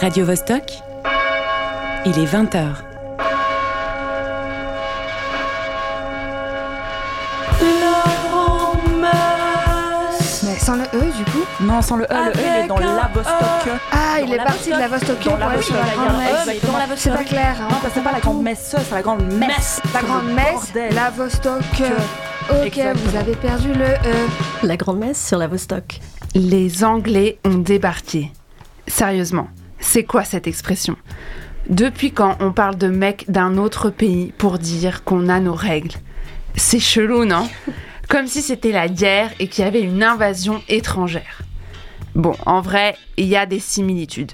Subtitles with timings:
[0.00, 0.72] Radio Vostok,
[2.04, 2.82] il est 20h.
[10.44, 12.78] Mais sans le E du coup Non, sans le E, le E il est dans
[12.78, 13.72] la Vostok.
[13.90, 16.18] Ah, il est parti de la Vostok Dans pour la aller sur la Vostok, grande
[16.18, 16.48] messe.
[16.62, 17.56] E, dans la C'est pas clair.
[17.60, 17.68] hein.
[17.70, 19.80] Non, c'est pas la grande messe, c'est la grande messe.
[19.94, 20.94] La grande messe, Bordel.
[20.94, 21.62] la Vostok.
[22.48, 22.94] Ok, Exactement.
[23.04, 24.28] vous avez perdu le E.
[24.62, 26.00] La grande messe sur la Vostok.
[26.34, 28.30] Les Anglais ont débarqué.
[28.86, 29.48] Sérieusement,
[29.86, 30.96] c'est quoi cette expression?
[31.70, 35.94] Depuis quand on parle de mecs d'un autre pays pour dire qu'on a nos règles?
[36.56, 37.48] C'est chelou, non?
[38.08, 41.42] Comme si c'était la guerre et qu'il y avait une invasion étrangère.
[42.14, 44.32] Bon, en vrai, il y a des similitudes.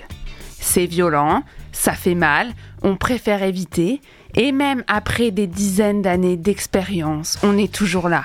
[0.59, 2.49] C'est violent, ça fait mal,
[2.83, 4.01] on préfère éviter,
[4.35, 8.25] et même après des dizaines d'années d'expérience, on est toujours là.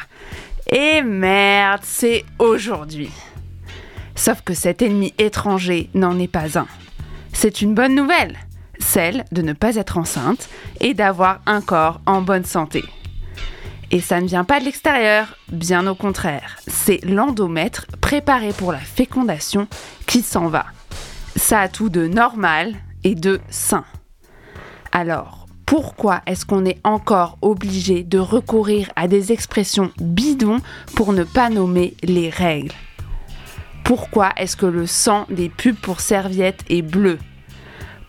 [0.71, 3.09] Et merde, c'est aujourd'hui.
[4.16, 6.68] Sauf que cet ennemi étranger n'en est pas un.
[7.40, 8.36] C'est une bonne nouvelle,
[8.80, 10.49] celle de ne pas être enceinte
[10.82, 12.84] et d'avoir un corps en bonne santé.
[13.91, 16.58] Et ça ne vient pas de l'extérieur, bien au contraire.
[16.65, 19.68] C'est l'endomètre préparé pour la fécondation
[20.08, 20.65] qui s'en va.
[21.35, 23.85] Ça a tout de normal et de sain.
[24.91, 30.62] Alors, pourquoi est-ce qu'on est encore obligé de recourir à des expressions bidons
[30.96, 32.74] pour ne pas nommer les règles?
[33.88, 37.20] Pourquoi est-ce que le sang des pubs pour serviettes est bleu?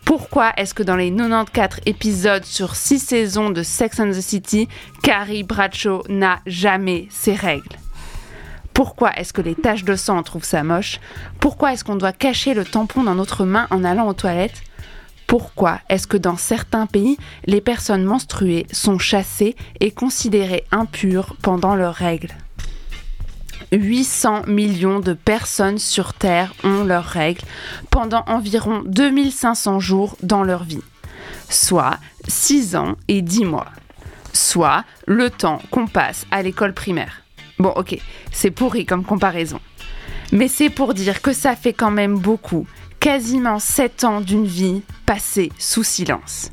[0.03, 4.67] Pourquoi est-ce que dans les 94 épisodes sur 6 saisons de Sex and the City,
[5.03, 7.77] Carrie Bradshaw n'a jamais ses règles?
[8.73, 10.99] Pourquoi est-ce que les taches de sang trouvent ça moche?
[11.39, 14.63] Pourquoi est-ce qu'on doit cacher le tampon dans notre main en allant aux toilettes?
[15.27, 21.75] Pourquoi est-ce que dans certains pays, les personnes menstruées sont chassées et considérées impures pendant
[21.75, 22.35] leurs règles?
[23.71, 27.41] 800 millions de personnes sur Terre ont leurs règles
[27.91, 30.83] pendant environ 2500 jours dans leur vie,
[31.49, 33.67] soit 6 ans et 10 mois,
[34.33, 37.21] soit le temps qu'on passe à l'école primaire.
[37.59, 37.97] Bon ok,
[38.31, 39.59] c'est pourri comme comparaison.
[40.31, 42.67] Mais c'est pour dire que ça fait quand même beaucoup,
[42.99, 46.51] quasiment 7 ans d'une vie passée sous silence.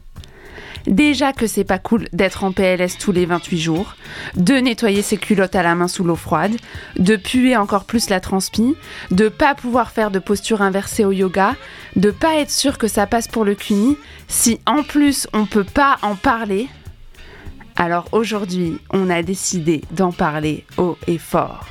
[0.86, 3.96] Déjà que c'est pas cool d'être en PLS tous les 28 jours,
[4.36, 6.56] de nettoyer ses culottes à la main sous l'eau froide,
[6.96, 8.76] de puer encore plus la transpi,
[9.10, 11.56] de pas pouvoir faire de posture inversée au yoga,
[11.96, 13.96] de pas être sûr que ça passe pour le CUNY,
[14.28, 16.68] si en plus on peut pas en parler.
[17.74, 21.66] Alors aujourd'hui, on a décidé d'en parler haut et fort.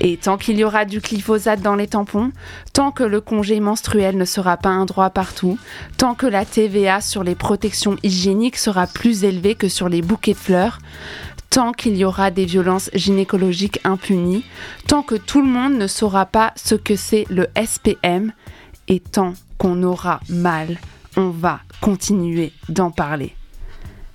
[0.00, 2.32] Et tant qu'il y aura du glyphosate dans les tampons,
[2.72, 5.58] tant que le congé menstruel ne sera pas un droit partout,
[5.96, 10.32] tant que la TVA sur les protections hygiéniques sera plus élevée que sur les bouquets
[10.32, 10.78] de fleurs,
[11.50, 14.44] tant qu'il y aura des violences gynécologiques impunies,
[14.88, 18.32] tant que tout le monde ne saura pas ce que c'est le SPM,
[18.88, 20.78] et tant qu'on aura mal,
[21.16, 23.34] on va continuer d'en parler.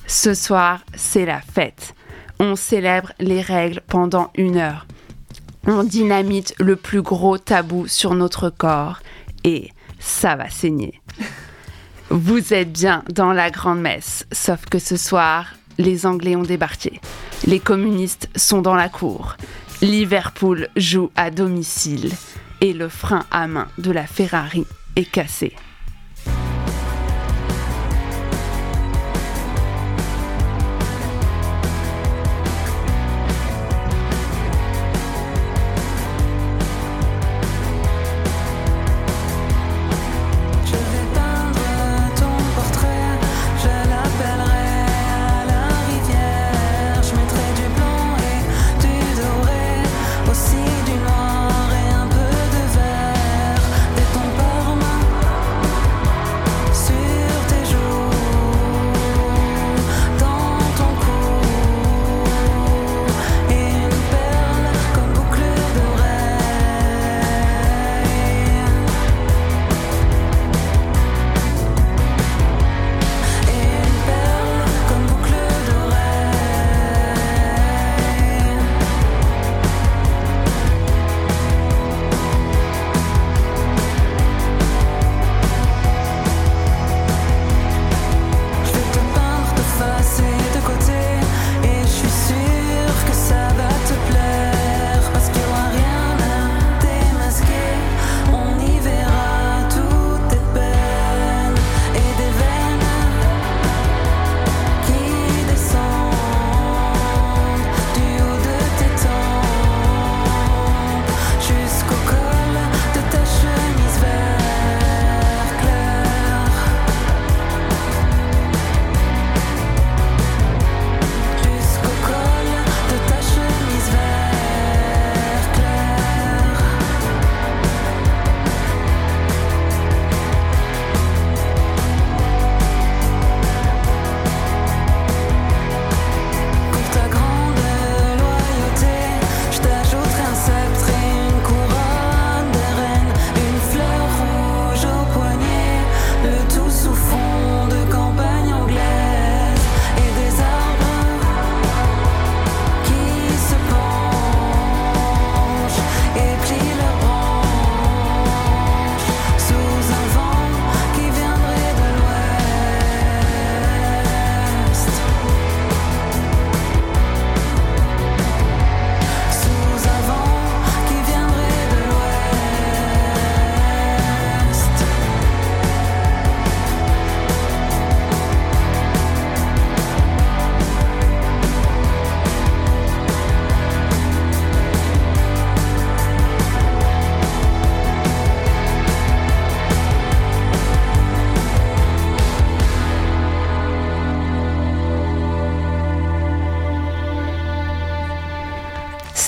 [0.06, 1.96] Ce soir, c'est la fête.
[2.40, 4.86] On célèbre les règles pendant une heure
[5.68, 9.00] on dynamite le plus gros tabou sur notre corps
[9.44, 11.02] et ça va saigner.
[12.10, 17.00] Vous êtes bien dans la grande messe, sauf que ce soir, les Anglais ont débarqué.
[17.46, 19.36] Les communistes sont dans la cour.
[19.82, 22.12] Liverpool joue à domicile
[22.62, 24.66] et le frein à main de la Ferrari
[24.96, 25.54] est cassé.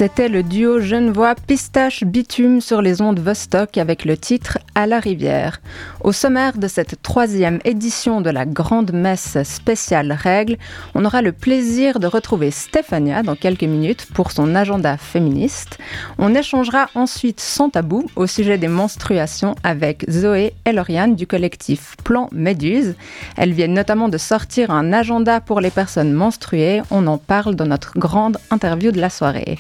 [0.01, 4.99] C'était le duo genevois Pistache Bitume sur les ondes Vostok avec le titre À la
[4.99, 5.61] rivière.
[6.03, 10.57] Au sommaire de cette troisième édition de la Grande Messe spéciale Règles,
[10.95, 15.77] on aura le plaisir de retrouver Stéphania dans quelques minutes pour son agenda féministe.
[16.17, 21.95] On échangera ensuite sans tabou au sujet des menstruations avec Zoé et Lauriane du collectif
[22.03, 22.95] Plan Méduse.
[23.37, 26.81] Elles viennent notamment de sortir un agenda pour les personnes menstruées.
[26.89, 29.59] On en parle dans notre grande interview de la soirée.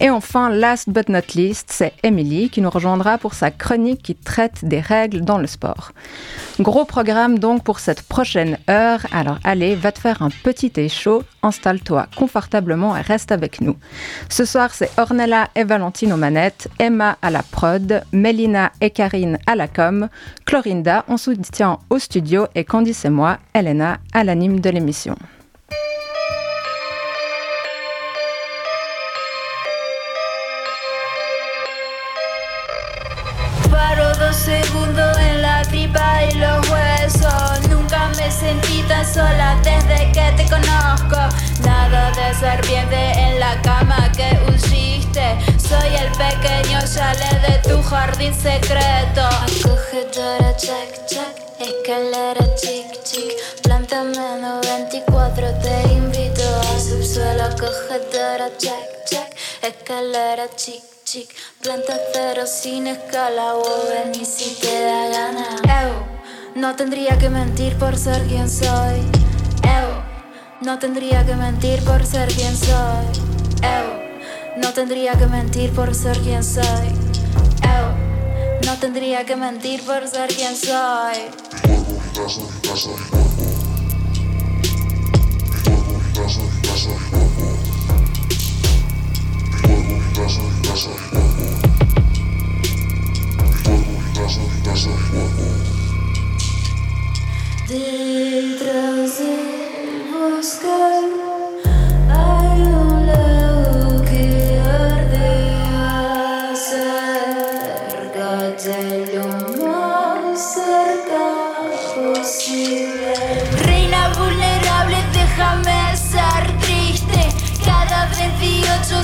[0.00, 4.14] Et enfin, last but not least, c'est Emily qui nous rejoindra pour sa chronique qui
[4.14, 5.92] traite des règles dans le sport.
[6.60, 9.00] Gros programme donc pour cette prochaine heure.
[9.12, 13.76] Alors allez, va te faire un petit thé chaud, installe-toi confortablement et reste avec nous.
[14.28, 19.38] Ce soir, c'est Ornella et Valentine aux manettes, Emma à la prod, Melina et Karine
[19.46, 20.08] à la com,
[20.44, 25.16] Clorinda on soutient au studio et Candice et moi, Elena, à l'anime de l'émission.
[39.04, 41.18] Sola desde que te conozco.
[41.64, 45.36] Nada de serpiente en la cama que usiste.
[45.58, 49.22] Soy el pequeño chale de tu jardín secreto.
[49.22, 51.42] Acogedora, check, check.
[51.58, 53.32] Escalera, chic, chic.
[53.62, 57.44] Planta menos 24, te invito a subsuelo.
[57.44, 59.36] Acogedora, check, check.
[59.62, 61.28] Escalera, chic, chic.
[61.62, 65.46] Planta cero sin escala, o ven y si te da gana.
[65.64, 66.11] Ew,
[66.54, 69.00] no tendría que mentir por ser quien soy.
[70.60, 73.06] No tendría que mentir por ser quien soy.
[74.58, 76.88] No tendría que mentir por ser quien soy.
[78.66, 81.30] No tendría que mentir por ser quien soy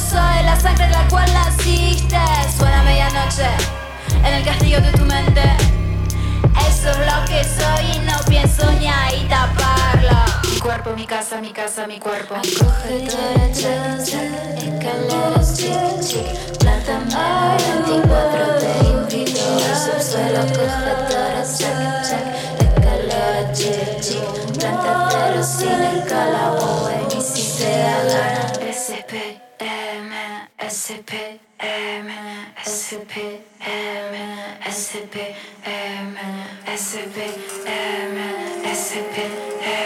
[0.00, 2.18] soy la sangre la cual naciste.
[2.56, 3.48] Suena medianoche
[4.24, 5.77] en el castillo de tu mente.
[6.68, 10.18] Eso es lo que soy y no pienso ni ahí taparlo.
[10.52, 12.36] Mi cuerpo, mi casa, mi casa, mi cuerpo.
[12.42, 13.78] Check.
[14.56, 16.58] Escaleras, chic, chic.
[16.58, 17.00] Planta
[17.86, 20.40] 24, te invito al subsuelo.
[20.40, 21.78] Acogedora, check,
[22.08, 22.26] check.
[22.60, 24.58] Escalera, chic, chic.
[24.58, 27.48] Planta cero sin ven y si.
[28.78, 30.17] SPM,
[30.58, 31.38] SPM,
[32.64, 33.40] SPM,
[34.66, 36.16] SPM,
[36.66, 38.16] SPM,
[38.64, 39.77] SPM,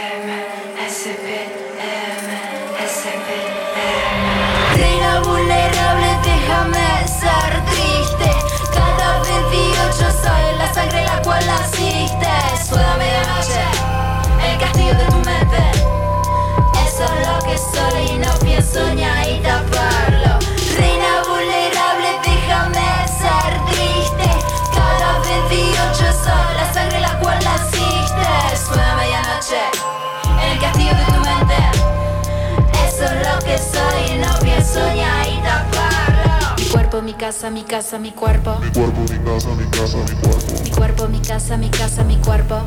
[37.02, 38.58] taparlo.
[38.62, 40.62] Mi cuerpo, mi casa, mi casa, mi cuerpo.
[40.62, 42.62] Mi cuerpo, mi casa, mi casa, mi cuerpo.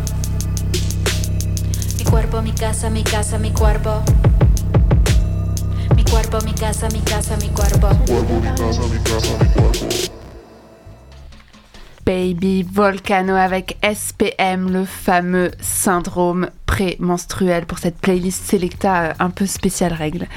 [1.98, 4.04] Mi cuerpo, mi casa, mi casa, mi cuerpo.
[5.96, 7.89] Mi cuerpo, mi casa, mi casa, mi cuerpo.
[7.89, 10.14] Mi cuerpo, mi casa, mi casa, mi cuerpo.
[12.05, 19.45] Baby Volcano avec SPM, le fameux syndrome prémenstruel pour cette playlist Selecta euh, un peu
[19.45, 20.27] spéciale règle.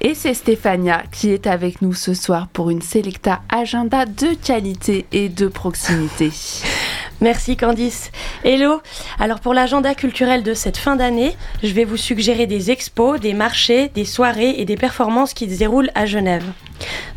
[0.00, 5.06] Et c'est Stéphania qui est avec nous ce soir pour une Selecta agenda de qualité
[5.12, 6.30] et de proximité.
[7.22, 8.10] Merci Candice.
[8.42, 8.82] Hello.
[9.20, 13.32] Alors pour l'agenda culturel de cette fin d'année, je vais vous suggérer des expos, des
[13.32, 16.44] marchés, des soirées et des performances qui se déroulent à Genève.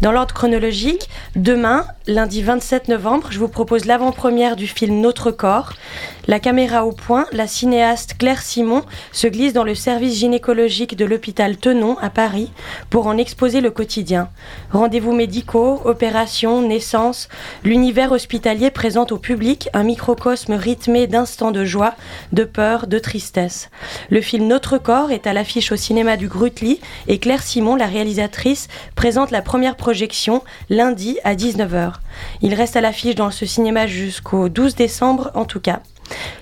[0.02, 5.74] Dans l'ordre chronologique, demain, lundi 27 novembre, je vous propose l'avant-première du film Notre corps.
[6.28, 11.06] La caméra au point, la cinéaste Claire Simon se glisse dans le service gynécologique de
[11.06, 12.52] l'hôpital Tenon à Paris
[12.90, 14.30] pour en exposer le quotidien.
[14.72, 17.30] Rendez-vous médicaux, opérations, naissances,
[17.64, 21.94] l'univers hospitalier présente au public un microcosme rythmé d'instants de joie,
[22.32, 23.70] de peur, de tristesse.
[24.10, 27.86] Le film Notre corps est à l'affiche au cinéma du Grutli et Claire Simon, la
[27.86, 31.94] réalisatrice, présente la première projection lundi à 19h.
[32.42, 35.82] Il reste à l'affiche dans ce cinéma jusqu'au 12 décembre en tout cas.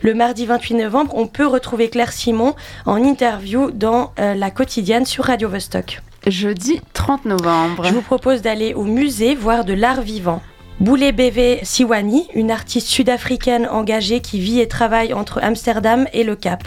[0.01, 2.55] Le mardi 28 novembre, on peut retrouver Claire Simon
[2.85, 6.01] en interview dans euh, La quotidienne sur Radio Vostok.
[6.27, 7.83] Jeudi 30 novembre.
[7.85, 10.41] Je vous propose d'aller au musée voir de l'art vivant.
[10.79, 16.35] Boulé Beve Siwani, une artiste sud-africaine engagée qui vit et travaille entre Amsterdam et le
[16.35, 16.63] Cap.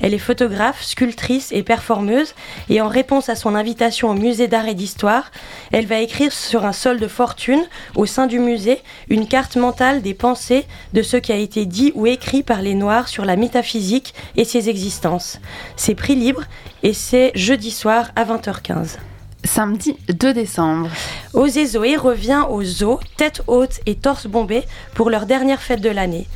[0.00, 2.34] Elle est photographe, sculptrice et performeuse
[2.70, 5.32] et en réponse à son invitation au musée d'art et d'histoire,
[5.72, 7.62] elle va écrire sur un sol de fortune
[7.96, 10.64] au sein du musée une carte mentale des pensées
[10.94, 14.44] de ce qui a été dit ou écrit par les Noirs sur la métaphysique et
[14.44, 15.40] ses existences.
[15.74, 16.44] C'est prix libre
[16.84, 18.96] et c'est jeudi soir à 20h15.
[19.44, 20.90] Samedi 2 décembre.
[21.32, 25.88] Osez Zoé revient au zoo, tête haute et torse bombé pour leur dernière fête de
[25.88, 26.26] l'année.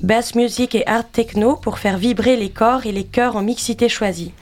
[0.00, 3.88] Bass music et art techno pour faire vibrer les corps et les cœurs en mixité
[3.88, 4.32] choisie.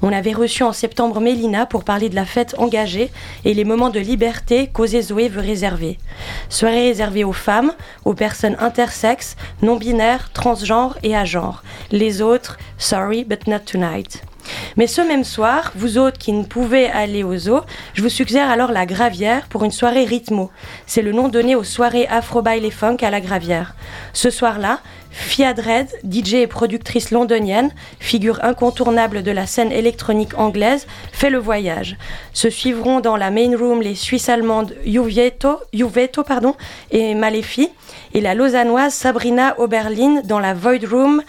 [0.00, 3.10] On avait reçu en septembre Mélina pour parler de la fête engagée
[3.44, 5.98] et les moments de liberté qu'Osez Zoé veut réserver.
[6.48, 7.72] Soirée réservée aux femmes,
[8.04, 11.62] aux personnes intersexes, non-binaires, transgenres et à genre.
[11.90, 14.22] Les autres, sorry but not tonight.
[14.76, 17.60] Mais ce même soir, vous autres qui ne pouvez aller au zoo,
[17.94, 20.50] je vous suggère alors la Gravière pour une soirée rythmo.
[20.86, 23.74] C'est le nom donné aux soirées Afro Baile Funk à la Gravière.
[24.12, 24.80] Ce soir-là,
[25.12, 27.70] Fia Dread, DJ et productrice londonienne,
[28.00, 31.96] figure incontournable de la scène électronique anglaise, fait le voyage.
[32.32, 36.56] Se suivront dans la main room les Suisses allemandes Juveto, Juveto pardon,
[36.90, 37.68] et Malefi,
[38.14, 41.22] et la lausannoise Sabrina Oberlin dans la Void Room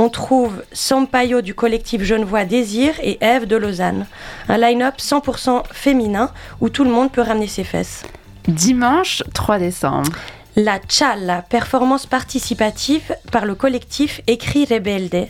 [0.00, 4.06] on trouve Sampaio du collectif Genevois Désir et Eve de Lausanne.
[4.48, 6.30] Un line-up 100% féminin
[6.62, 8.04] où tout le monde peut ramener ses fesses.
[8.48, 10.10] Dimanche 3 décembre.
[10.56, 15.28] La Challa, performance participative par le collectif Écrit Rebelde.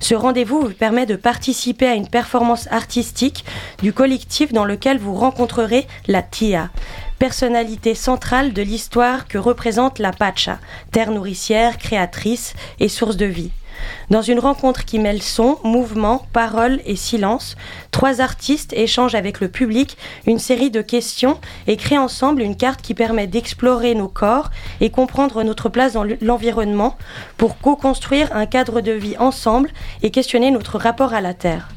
[0.00, 3.44] Ce rendez-vous vous permet de participer à une performance artistique
[3.82, 6.70] du collectif dans lequel vous rencontrerez la Tia,
[7.18, 10.58] personnalité centrale de l'histoire que représente la Pacha,
[10.90, 13.50] terre nourricière, créatrice et source de vie.
[14.10, 17.56] Dans une rencontre qui mêle son, mouvement, parole et silence,
[17.90, 22.82] trois artistes échangent avec le public une série de questions et créent ensemble une carte
[22.82, 26.96] qui permet d'explorer nos corps et comprendre notre place dans l'environnement
[27.36, 29.70] pour co-construire un cadre de vie ensemble
[30.02, 31.68] et questionner notre rapport à la Terre.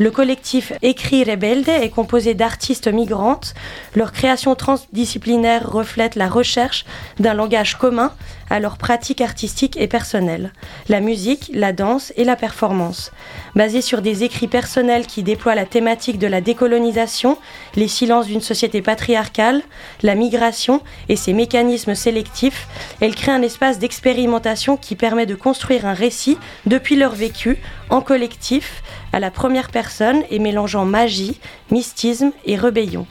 [0.00, 3.52] Le collectif Écrit Rebelde est composé d'artistes migrantes.
[3.94, 6.86] Leur création transdisciplinaire reflète la recherche
[7.18, 8.10] d'un langage commun
[8.48, 10.52] à leurs pratiques artistiques et personnelles,
[10.88, 13.12] la musique, la danse et la performance.
[13.54, 17.36] Basée sur des écrits personnels qui déploient la thématique de la décolonisation,
[17.76, 19.60] les silences d'une société patriarcale,
[20.02, 22.68] la migration et ses mécanismes sélectifs,
[23.02, 27.58] elle crée un espace d'expérimentation qui permet de construire un récit depuis leur vécu,
[27.90, 31.40] en collectif, à la première personne et mélangeant magie,
[31.70, 33.06] mystisme et rébellion.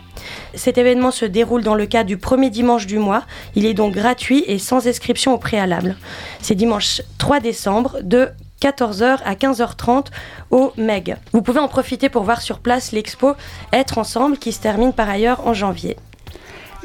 [0.53, 3.23] Cet événement se déroule dans le cadre du premier dimanche du mois.
[3.55, 5.95] Il est donc gratuit et sans inscription au préalable.
[6.41, 8.29] C'est dimanche 3 décembre de
[8.61, 10.07] 14h à 15h30
[10.51, 11.15] au MEG.
[11.31, 13.35] Vous pouvez en profiter pour voir sur place l'expo
[13.71, 15.95] Être ensemble qui se termine par ailleurs en janvier.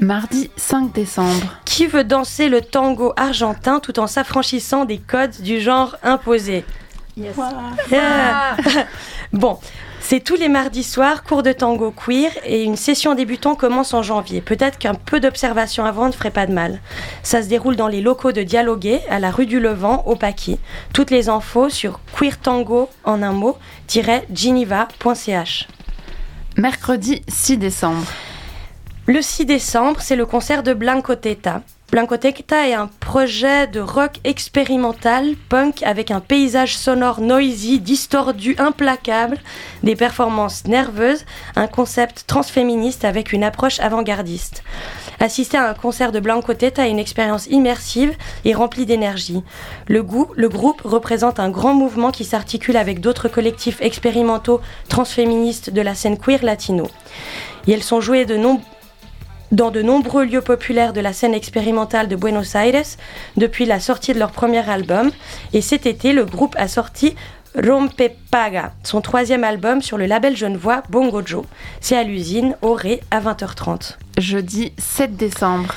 [0.00, 1.56] Mardi 5 décembre.
[1.64, 6.64] Qui veut danser le tango argentin tout en s'affranchissant des codes du genre imposé?
[7.16, 8.56] Yeah.
[9.32, 9.58] bon,
[10.00, 14.02] c'est tous les mardis soirs, cours de tango queer et une session débutant commence en
[14.02, 14.40] janvier.
[14.40, 16.80] Peut-être qu'un peu d'observation avant ne ferait pas de mal.
[17.22, 20.58] Ça se déroule dans les locaux de Dialoguer à la rue du Levant au Paquis.
[20.92, 23.56] Toutes les infos sur queertango en un mot
[23.88, 25.68] geneva.ch.
[26.56, 28.06] Mercredi 6 décembre.
[29.06, 31.62] Le 6 décembre, c'est le concert de Blanco Teta.
[31.92, 38.56] Blanco Teta est un projet de rock expérimental, punk, avec un paysage sonore noisy, distordu,
[38.58, 39.38] implacable,
[39.84, 41.24] des performances nerveuses,
[41.54, 44.64] un concept transféministe avec une approche avant-gardiste.
[45.20, 49.42] Assister à un concert de Blanco Teta est une expérience immersive et remplie d'énergie.
[49.86, 55.94] Le, groupe représente un grand mouvement qui s'articule avec d'autres collectifs expérimentaux transféministes de la
[55.94, 56.88] scène queer latino.
[57.68, 58.64] Et elles sont jouées de nombreux
[59.54, 62.84] dans de nombreux lieux populaires de la scène expérimentale de Buenos Aires
[63.36, 65.10] depuis la sortie de leur premier album.
[65.52, 67.14] Et cet été, le groupe a sorti
[67.54, 71.44] Rompe Paga, son troisième album sur le label genevois Bongo Joe.
[71.80, 73.96] C'est à l'usine, au Ré, à 20h30.
[74.18, 75.74] Jeudi 7 décembre.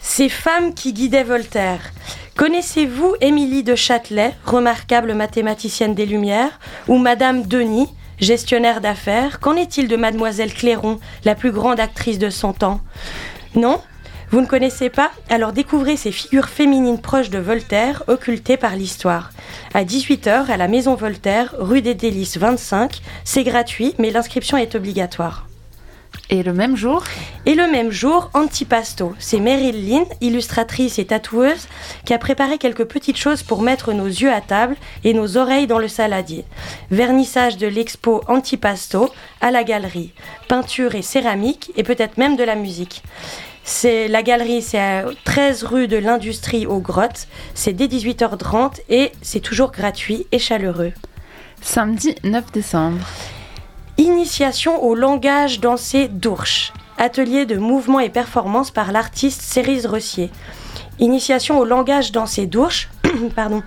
[0.00, 1.92] Ces femmes qui guidaient Voltaire.
[2.36, 7.88] Connaissez-vous Émilie de Châtelet, remarquable mathématicienne des Lumières, ou Madame Denis,
[8.20, 12.80] gestionnaire d'affaires Qu'en est-il de Mademoiselle Clairon, la plus grande actrice de son temps
[13.54, 13.80] Non
[14.30, 15.10] Vous ne connaissez pas?
[15.28, 19.30] Alors découvrez ces figures féminines proches de Voltaire, occultées par l'histoire.
[19.74, 23.00] À 18h, à la Maison Voltaire, rue des Délices 25.
[23.24, 25.47] C'est gratuit, mais l'inscription est obligatoire.
[26.30, 27.04] Et le même jour,
[27.46, 29.14] Et le même jour, Antipasto.
[29.18, 31.66] C'est Meryl Lynn, illustratrice et tatoueuse,
[32.04, 35.66] qui a préparé quelques petites choses pour mettre nos yeux à table et nos oreilles
[35.66, 36.44] dans le saladier.
[36.90, 40.12] Vernissage de l'expo Antipasto à la galerie.
[40.48, 43.02] Peinture et céramique et peut-être même de la musique.
[43.64, 47.26] C'est la galerie, c'est à 13 rue de l'Industrie aux Grottes.
[47.54, 50.92] C'est dès 18h30 et c'est toujours gratuit et chaleureux.
[51.62, 53.06] samedi 9 décembre.
[54.00, 56.72] Initiation au langage dansé d'Ourche.
[56.98, 60.30] Atelier de mouvement et performance par l'artiste Cérise Rossier.
[61.00, 62.90] Initiation au langage dansé d'Ourche,
[63.34, 63.64] pardon,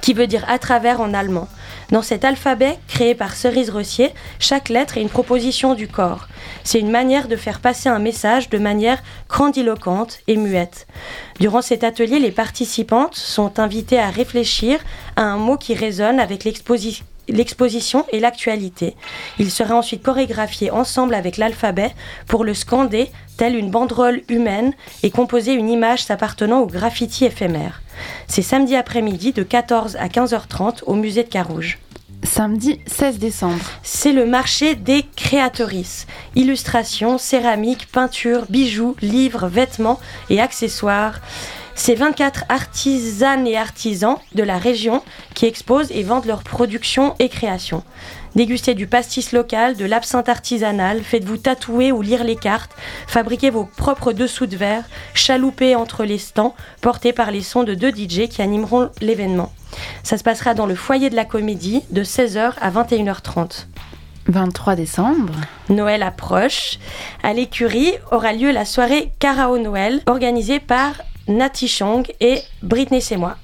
[0.00, 1.48] qui veut dire à travers en allemand.
[1.90, 6.28] Dans cet alphabet créé par Cerise Rossier, chaque lettre est une proposition du corps.
[6.62, 10.86] C'est une manière de faire passer un message de manière grandiloquente et muette.
[11.40, 14.78] Durant cet atelier, les participantes sont invitées à réfléchir
[15.16, 18.96] à un mot qui résonne avec l'exposi- l'exposition et l'actualité.
[19.38, 21.92] Il sera ensuite chorégraphié ensemble avec l'alphabet
[22.26, 27.82] pour le scander, telle une banderole humaine, et composer une image s'appartenant au graffiti éphémère.
[28.26, 31.78] C'est samedi après-midi de 14 à 15h30 au musée de Carouge.
[32.24, 33.64] Samedi 16 décembre.
[33.82, 36.06] C'est le marché des créatrices.
[36.34, 41.20] Illustration, céramique, peinture, bijoux, livres, vêtements et accessoires.
[41.80, 45.00] C'est 24 artisanes et artisans de la région
[45.34, 47.84] qui exposent et vendent leurs productions et créations.
[48.34, 52.72] Dégustez du pastis local, de l'absinthe artisanale, faites-vous tatouer ou lire les cartes,
[53.06, 54.82] fabriquez vos propres dessous de verre,
[55.14, 59.52] chaloupez entre les stands, portés par les sons de deux DJ qui animeront l'événement.
[60.02, 63.66] Ça se passera dans le foyer de la comédie de 16h à 21h30.
[64.26, 65.32] 23 décembre.
[65.70, 66.80] Noël approche.
[67.22, 70.92] À l'écurie aura lieu la soirée Carao Noël organisée par
[71.28, 73.36] Nati Chang et Britney C'est moi.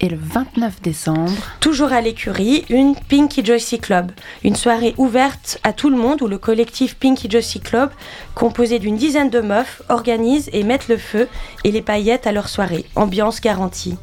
[0.00, 1.30] Et le 29 décembre.
[1.60, 4.12] Toujours à l'écurie, une Pinky Joycey Club.
[4.42, 7.90] Une soirée ouverte à tout le monde où le collectif Pinky Joycey Club,
[8.34, 11.28] composé d'une dizaine de meufs, organise et mettent le feu
[11.64, 12.86] et les paillettes à leur soirée.
[12.96, 13.96] Ambiance garantie.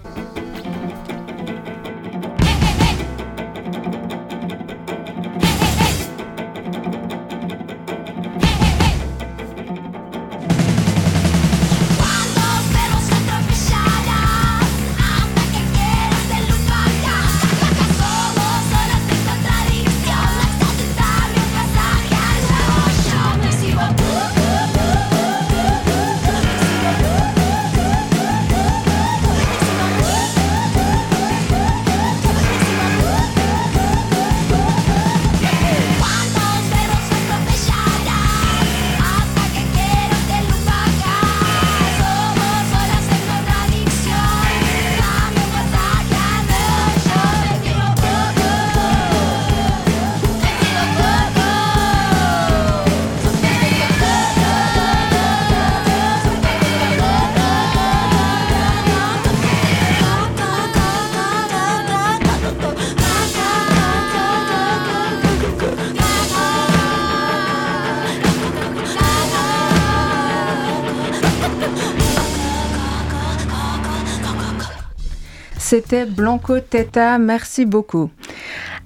[75.95, 78.09] Blanco Teta, merci beaucoup.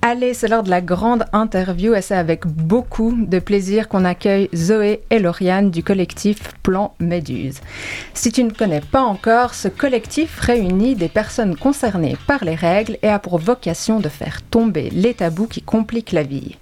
[0.04, 4.50] Allez, c'est l'heure de la grande interview et c'est avec beaucoup de plaisir qu'on accueille
[4.56, 7.60] Zoé et Lauriane du collectif Plan Méduse.
[8.16, 12.98] Si tu ne connais pas encore, ce collectif réunit des personnes concernées par les règles
[13.04, 16.58] et a pour vocation de faire tomber les tabous qui compliquent la vie.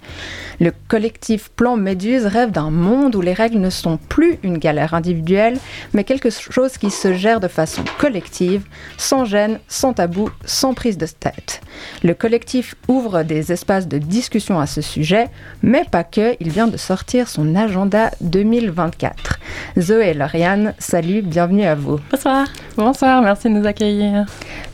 [0.60, 4.92] Le collectif Plan Méduse rêve d'un monde où les règles ne sont plus une galère
[4.92, 5.58] individuelle,
[5.94, 8.64] mais quelque chose qui se gère de façon collective,
[8.98, 11.62] sans gêne, sans tabou, sans prise de tête.
[12.02, 15.28] Le collectif ouvre des espaces de discussion à ce sujet,
[15.62, 19.38] mais pas que, il vient de sortir son agenda 2024.
[19.78, 22.00] Zoé et Lauriane, salut, bienvenue à vous.
[22.10, 22.48] Bonsoir.
[22.76, 24.26] Bonsoir, merci de nous accueillir.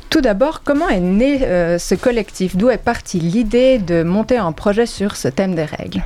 [0.08, 2.56] Tout d'abord, comment est né euh, ce collectif?
[2.56, 6.02] D'où est partie l'idée de monter un projet sur ce thème des règles?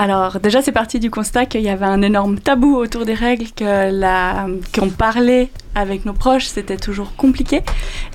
[0.00, 3.48] Alors déjà c'est parti du constat qu'il y avait un énorme tabou autour des règles,
[3.54, 7.60] que qu'on parlait avec nos proches, c'était toujours compliqué.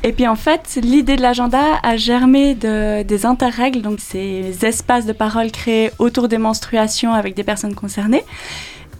[0.01, 5.05] Et puis en fait, l'idée de l'agenda a germé de, des interrègles, donc ces espaces
[5.05, 8.23] de parole créés autour des menstruations avec des personnes concernées.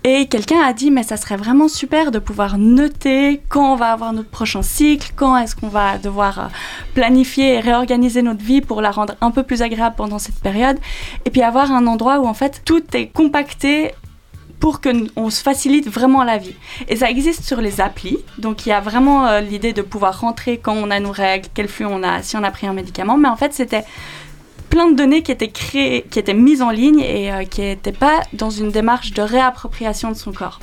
[0.08, 3.92] Et quelqu'un a dit, mais ça serait vraiment super de pouvoir noter quand on va
[3.92, 6.44] avoir notre prochain cycle, quand est-ce qu'on va devoir euh,
[6.94, 10.78] planifier et réorganiser notre vie pour la rendre un peu plus agréable pendant cette période.
[11.26, 13.96] Et puis avoir un endroit où en fait tout est compacté
[14.60, 16.54] pour qu'on se facilite vraiment la vie.
[16.88, 18.20] Et ça existe sur les applis.
[18.38, 21.48] Donc il y a vraiment euh, l'idée de pouvoir rentrer quand on a nos règles,
[21.56, 23.18] quel flux on a, si on a pris un médicament.
[23.18, 23.86] Mais en fait, c'était
[24.76, 27.94] plein de données qui étaient créées, qui étaient mises en ligne et euh, qui n'étaient
[27.94, 30.60] pas dans une démarche de réappropriation de son corps.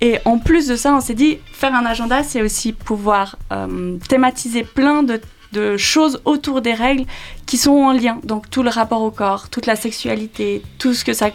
[0.00, 3.96] Et en plus de ça, on s'est dit, faire un agenda, c'est aussi pouvoir euh,
[4.08, 5.20] thématiser plein de,
[5.50, 7.06] de choses autour des règles
[7.44, 8.20] qui sont en lien.
[8.22, 11.30] Donc tout le rapport au corps, toute la sexualité, tout ce que ça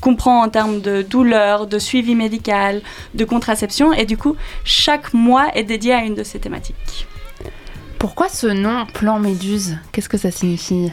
[0.00, 2.80] comprend en termes de douleur, de suivi médical,
[3.12, 3.92] de contraception.
[3.92, 7.06] Et du coup, chaque mois est dédié à une de ces thématiques.
[7.98, 9.76] Pourquoi ce nom plan méduse?
[9.92, 10.90] Qu'est-ce que ça signifie?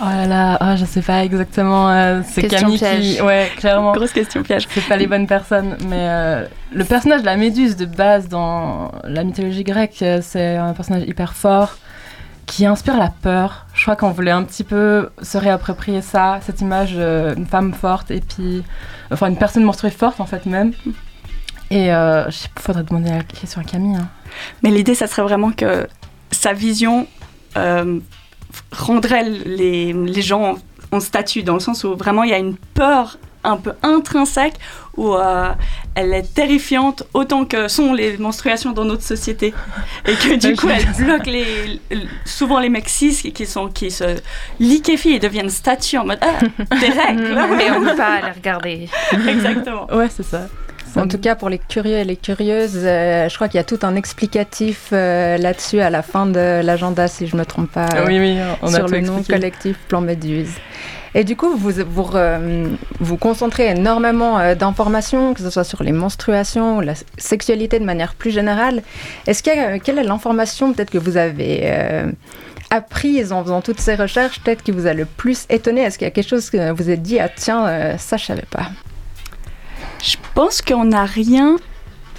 [0.00, 1.88] Oh là là, oh, je sais pas exactement.
[1.88, 3.16] euh, c'est Question Camille piège.
[3.16, 3.22] qui.
[3.22, 3.92] Ouais, clairement.
[3.92, 4.66] Grosse question piège.
[4.70, 5.76] C'est pas les bonnes personnes.
[5.88, 10.56] Mais euh, le personnage de la Méduse de base dans la mythologie grecque, euh, c'est
[10.56, 11.76] un personnage hyper fort
[12.46, 13.66] qui inspire la peur.
[13.72, 17.72] Je crois qu'on voulait un petit peu se réapproprier ça, cette image euh, une femme
[17.72, 18.64] forte et puis.
[19.12, 20.72] Enfin, une personne menstruée forte en fait même.
[21.70, 23.96] Et euh, je sais pas, faudrait demander la question à Camille.
[23.96, 24.08] hein.
[24.64, 25.86] Mais l'idée, ça serait vraiment que
[26.32, 27.06] sa vision
[27.56, 28.00] euh,
[28.72, 30.56] rendrait les, les gens
[30.92, 34.54] en statut, dans le sens où vraiment il y a une peur un peu intrinsèque,
[34.96, 35.52] où euh,
[35.94, 39.52] elle est terrifiante autant que sont les menstruations dans notre société.
[40.06, 41.80] Et que du coup, elle bloque les,
[42.24, 44.16] souvent les mecs cis qui, sont, qui se
[44.60, 46.38] liquéfient et deviennent statues en mode Ah,
[46.76, 47.22] des règles
[47.56, 48.88] Mais on ne peut pas les regarder.
[49.28, 49.86] Exactement.
[49.92, 50.48] Ouais, c'est ça.
[50.96, 53.64] En tout cas, pour les curieux et les curieuses, euh, je crois qu'il y a
[53.64, 57.70] tout un explicatif euh, là-dessus à la fin de l'agenda, si je ne me trompe
[57.70, 60.52] pas, euh, oui, oui, on a sur tout le nom collectif Plan Méduse.
[61.16, 65.84] Et du coup, vous vous, euh, vous concentrez énormément euh, d'informations, que ce soit sur
[65.84, 68.82] les menstruations ou la sexualité de manière plus générale.
[69.26, 72.10] Est-ce qu'il y a, quelle est l'information peut-être que vous avez euh,
[72.70, 75.82] apprise en faisant toutes ces recherches, peut-être qui vous a le plus étonné?
[75.82, 78.24] Est-ce qu'il y a quelque chose que vous êtes dit, ah tiens, euh, ça je
[78.24, 78.70] savais pas
[80.04, 81.56] Je pense qu'on n'a rien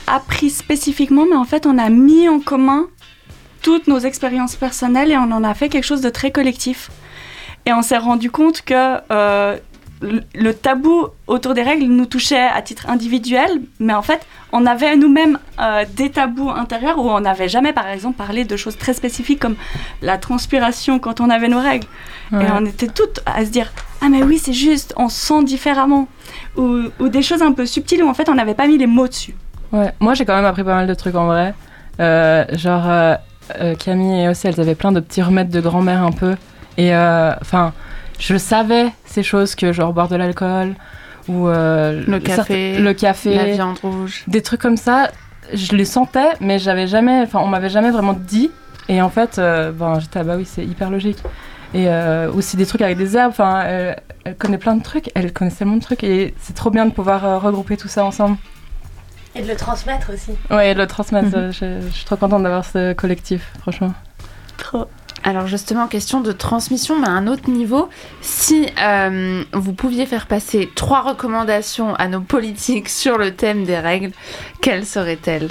[0.07, 2.87] appris spécifiquement, mais en fait, on a mis en commun
[3.61, 6.89] toutes nos expériences personnelles et on en a fait quelque chose de très collectif.
[7.67, 9.57] Et on s'est rendu compte que euh,
[10.33, 14.95] le- tabou autour des règles nous touchait à titre individuel, mais en fait, on avait
[14.95, 18.93] nous-mêmes euh, des tabous intérieurs où on n'avait jamais, par exemple, parlé de choses très
[18.93, 19.55] spécifiques comme
[20.01, 21.87] la transpiration quand on avait nos règles.
[22.31, 22.43] Ouais.
[22.43, 25.43] Et on était toutes à se dire Ah, mais oui, c'est juste, on se sent
[25.43, 26.07] différemment.
[26.57, 28.87] Ou, ou des choses un peu subtiles où en fait, on n'avait pas mis les
[28.87, 29.35] mots dessus.
[29.71, 31.53] Ouais, moi j'ai quand même appris pas mal de trucs en vrai.
[31.99, 33.15] Euh, genre, euh,
[33.75, 36.35] Camille et aussi, elles avaient plein de petits remèdes de grand-mère un peu.
[36.77, 37.73] Et euh, enfin,
[38.19, 40.75] je savais ces choses que genre boire de l'alcool
[41.27, 44.23] ou euh, Le café, certes- le café, La viande rouge.
[44.27, 45.09] des trucs comme ça.
[45.53, 48.49] Je les sentais, mais j'avais jamais, enfin, on m'avait jamais vraiment dit.
[48.89, 51.17] Et en fait, euh, ben, j'étais ah bah oui, c'est hyper logique.
[51.73, 53.31] Et euh, aussi des trucs avec des herbes.
[53.31, 55.11] Enfin, elle, elle connaît plein de trucs.
[55.13, 58.05] Elle connaît tellement de trucs et c'est trop bien de pouvoir euh, regrouper tout ça
[58.05, 58.37] ensemble.
[59.35, 60.31] Et de le transmettre aussi.
[60.49, 61.35] Ouais, et de le transmettre.
[61.37, 61.51] Mhm.
[61.51, 63.93] je, je suis trop contente d'avoir ce collectif, franchement.
[64.57, 64.85] Trop.
[65.27, 67.89] Alors justement, question de transmission, mais à un autre niveau.
[68.21, 73.79] Si euh, vous pouviez faire passer trois recommandations à nos politiques sur le thème des
[73.79, 74.11] règles,
[74.61, 75.49] quelles seraient-elles?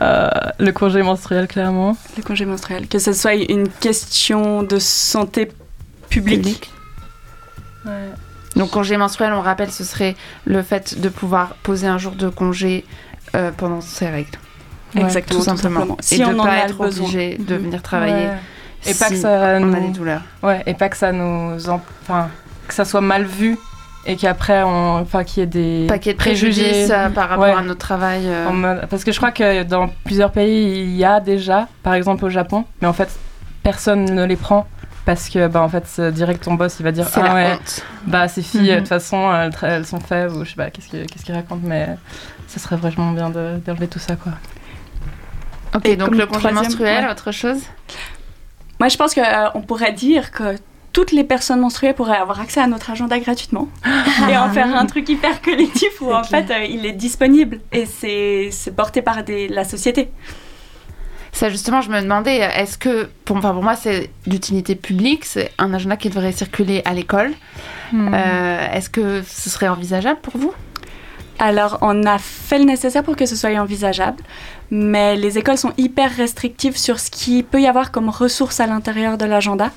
[0.00, 1.94] Euh, le congé menstruel, clairement.
[2.16, 2.88] Le congé menstruel.
[2.88, 5.52] Que ce soit une question de santé
[6.08, 6.72] publique.
[8.56, 10.16] Donc congé menstruel, on rappelle, ce serait
[10.46, 12.86] le fait de pouvoir poser un jour de congé
[13.34, 14.38] euh, pendant ses règles.
[15.00, 15.96] Exactement, tout simplement.
[16.00, 17.62] Si Et de on en pas a être obligé de Mhm.
[17.64, 18.26] venir travailler.
[18.26, 18.38] Ouais.
[18.86, 19.76] Et pas que ça on nous...
[19.76, 20.22] a des douleurs.
[20.42, 21.68] Ouais, et pas que ça nous...
[21.70, 22.28] en- Enfin,
[22.66, 23.56] que ça soit mal vu
[24.06, 24.96] et qu'après, on...
[24.96, 26.90] enfin, qu'il y ait des Paquet de préjugés.
[26.92, 27.52] euh, par rapport Ouais.
[27.52, 28.22] à notre travail.
[28.26, 31.94] euh, mode- Parce que je crois que dans plusieurs pays, il y a déjà, par
[31.94, 33.08] exemple au Japon, mais en fait,
[33.62, 34.66] personne ne les prend
[35.04, 37.84] parce que, bah, en fait, direct ton boss, il va dire Ah ouais, honte.
[38.06, 38.74] bah, ces filles, Mhm.
[38.74, 39.30] de toute façon,
[39.62, 41.88] elles, sont faibles, ou je sais pas, qu'est-ce que- qu'est-ce qu'ils racontent, mais
[42.48, 44.32] ça serait vraiment bien de- d'enlever tout ça, quoi.
[45.74, 47.10] Ok, Et donc le congé menstruel, ouais.
[47.10, 47.60] autre chose
[48.78, 50.56] Moi, je pense qu'on pourrait dire que
[50.92, 53.68] toutes les personnes menstruées pourraient avoir accès à notre agenda gratuitement
[54.30, 57.86] et en faire un truc hyper collectif où en fait euh, il est disponible et
[57.86, 60.10] c'est c'est porté par des, la société.
[61.34, 65.50] Ça, justement, je me demandais, est-ce que, pour, enfin, pour moi, c'est d'utilité publique, c'est
[65.56, 67.32] un agenda qui devrait circuler à l'école.
[67.90, 68.12] Hmm.
[68.12, 70.52] Euh, est-ce que ce serait envisageable pour vous?
[71.38, 74.22] Alors, on a fait le nécessaire pour que ce soit envisageable,
[74.72, 78.66] mais les écoles sont hyper restrictives sur ce qu'il peut y avoir comme ressources à
[78.66, 79.70] l'intérieur de l'agenda.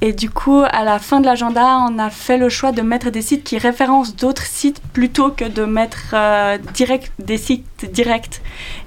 [0.00, 3.10] Et du coup, à la fin de l'agenda, on a fait le choix de mettre
[3.10, 8.42] des sites qui référencent d'autres sites plutôt que de mettre euh, direct, des sites directs.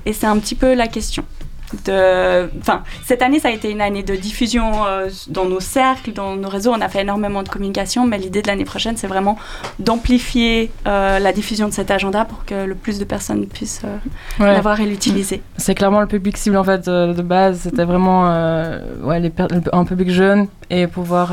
[0.06, 1.24] Et c'est un petit peu la question.
[1.86, 6.14] De, enfin, cette année, ça a été une année de diffusion euh, dans nos cercles,
[6.14, 6.72] dans nos réseaux.
[6.74, 9.38] On a fait énormément de communication, mais l'idée de l'année prochaine, c'est vraiment
[9.80, 13.98] d'amplifier euh, la diffusion de cet agenda pour que le plus de personnes puissent euh,
[14.44, 14.52] Ouais.
[14.54, 15.42] l'avoir et l'utiliser.
[15.58, 17.60] C'est clairement le public cible en fait de, base.
[17.64, 18.24] C'était vraiment
[19.04, 21.32] ouais, les per- un public jeune et pouvoir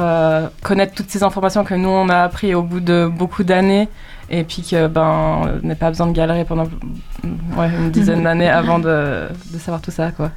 [0.63, 3.89] connaître toutes ces informations que nous on a appris au bout de beaucoup d'années
[4.33, 6.65] et puis que ben on n'a pas besoin de galérer pendant
[7.57, 10.31] ouais, une dizaine d'années avant de, de savoir tout ça quoi.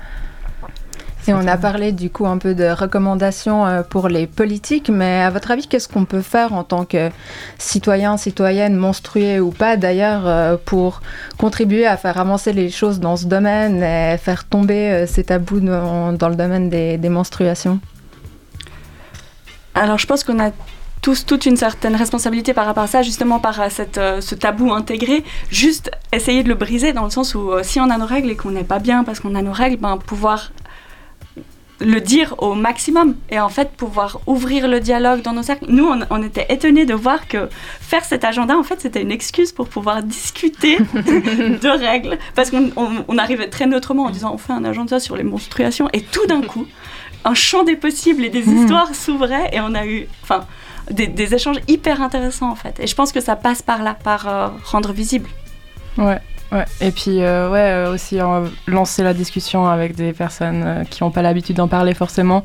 [1.28, 5.24] Et on a parlé du coup un peu de recommandations euh, pour les politiques, mais
[5.24, 7.10] à votre avis, qu'est-ce qu'on peut faire en tant que
[7.58, 11.02] citoyen, citoyenne, monstruée ou pas d'ailleurs, euh, pour
[11.40, 15.62] contribuer à faire avancer les choses dans ce domaine et faire tomber euh, ces tabous
[15.62, 17.80] dans, dans le domaine des, des menstruations?
[19.74, 20.52] Alors, je pense qu'on a
[21.06, 24.34] tous toute une certaine responsabilité par rapport à ça, justement par euh, cette, euh, ce
[24.34, 25.24] tabou intégré.
[25.52, 28.32] Juste essayer de le briser dans le sens où euh, si on a nos règles
[28.32, 30.52] et qu'on n'est pas bien parce qu'on a nos règles, ben, pouvoir
[31.80, 35.66] le dire au maximum et en fait pouvoir ouvrir le dialogue dans nos cercles.
[35.70, 37.50] Nous, on, on était étonnés de voir que
[37.82, 42.18] faire cet agenda, en fait, c'était une excuse pour pouvoir discuter de règles.
[42.34, 45.24] Parce qu'on on- on arrivait très neutrement en disant on fait un agenda sur les
[45.24, 46.66] menstruations et tout d'un coup,
[47.26, 50.46] un champ des possibles et des histoires s'ouvrait et on a eu enfin,
[50.92, 52.80] des, échanges hyper intéressants en fait.
[52.80, 55.30] Et je pense que ça passe par là, par euh, rendre visible.
[55.98, 56.20] Ouais.
[56.52, 58.20] Ouais, et puis euh, ouais, euh, aussi
[58.68, 62.44] lancer la discussion avec des personnes qui n'ont pas l'habitude d'en parler forcément.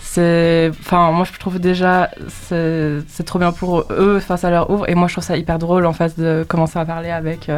[0.00, 4.90] C'est, enfin, moi je trouve déjà c'est trop bien pour eux, enfin ça leur ouvre,
[4.90, 7.48] et moi je trouve ça hyper drôle en face de commencer à parler avec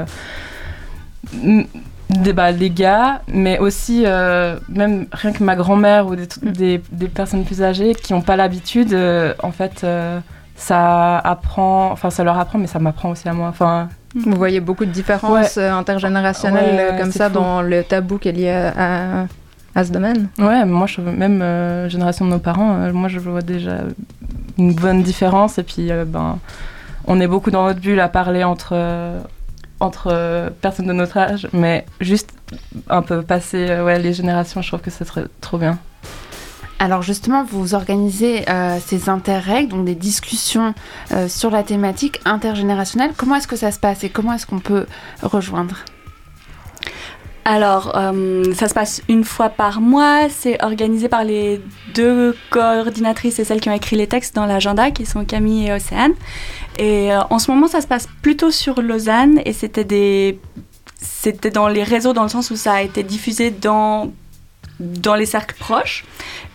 [2.11, 6.45] des, bah, des gars, mais aussi euh, même rien que ma grand-mère ou des, tr-
[6.51, 10.19] des, des personnes plus âgées qui n'ont pas l'habitude, euh, en fait, euh,
[10.57, 13.49] ça apprend, enfin ça leur apprend, mais ça m'apprend aussi à moi.
[13.49, 17.35] Enfin, Vous voyez beaucoup de différences intergénérationnelles Ouais, comme ça fou.
[17.35, 19.27] dans le tabou qui est lié à,
[19.75, 23.19] à ce domaine Ouais, moi, je, même euh, génération de nos parents, euh, moi, je
[23.21, 23.79] vois déjà
[24.59, 25.59] une bonne différence.
[25.59, 26.39] Et puis, euh, ben,
[27.07, 29.19] on est beaucoup dans notre bulle à parler entre, euh,
[29.81, 32.31] entre euh, personnes de notre âge, mais juste
[32.89, 35.79] un peu passer euh, ouais, les générations, je trouve que ce serait trop bien.
[36.79, 40.75] Alors justement, vous organisez euh, ces interrègles, donc des discussions
[41.13, 43.13] euh, sur la thématique intergénérationnelle.
[43.17, 44.87] Comment est-ce que ça se passe et comment est-ce qu'on peut
[45.23, 45.77] rejoindre?
[47.45, 50.29] Alors, euh, ça se passe une fois par mois.
[50.29, 51.61] C'est organisé par les
[51.95, 55.73] deux coordinatrices et celles qui ont écrit les textes dans l'agenda, qui sont Camille et
[55.73, 56.13] Océane.
[56.81, 60.39] Et euh, en ce moment, ça se passe plutôt sur Lausanne et c'était des...
[61.03, 64.11] C'était dans les réseaux dans le sens où ça a été diffusé dans
[64.81, 66.07] dans les cercles proches,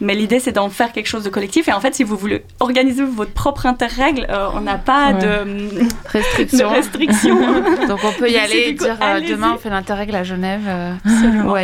[0.02, 1.68] mais l'idée c'est d'en faire quelque chose de collectif.
[1.68, 5.20] Et en fait, si vous voulez organiser votre propre interrègle, euh, on n'a pas Ouais.
[5.22, 6.58] de, Restriction.
[6.58, 7.38] de restrictions.
[7.88, 10.62] Donc on peut y aller et dire euh, demain on fait l'interrègle à Genève.
[10.68, 11.56] euh, Absolument.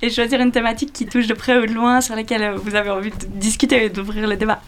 [0.00, 2.74] et choisir une thématique qui touche de près ou de loin, sur laquelle euh, vous
[2.74, 4.62] avez envie de discuter et d'ouvrir le débat.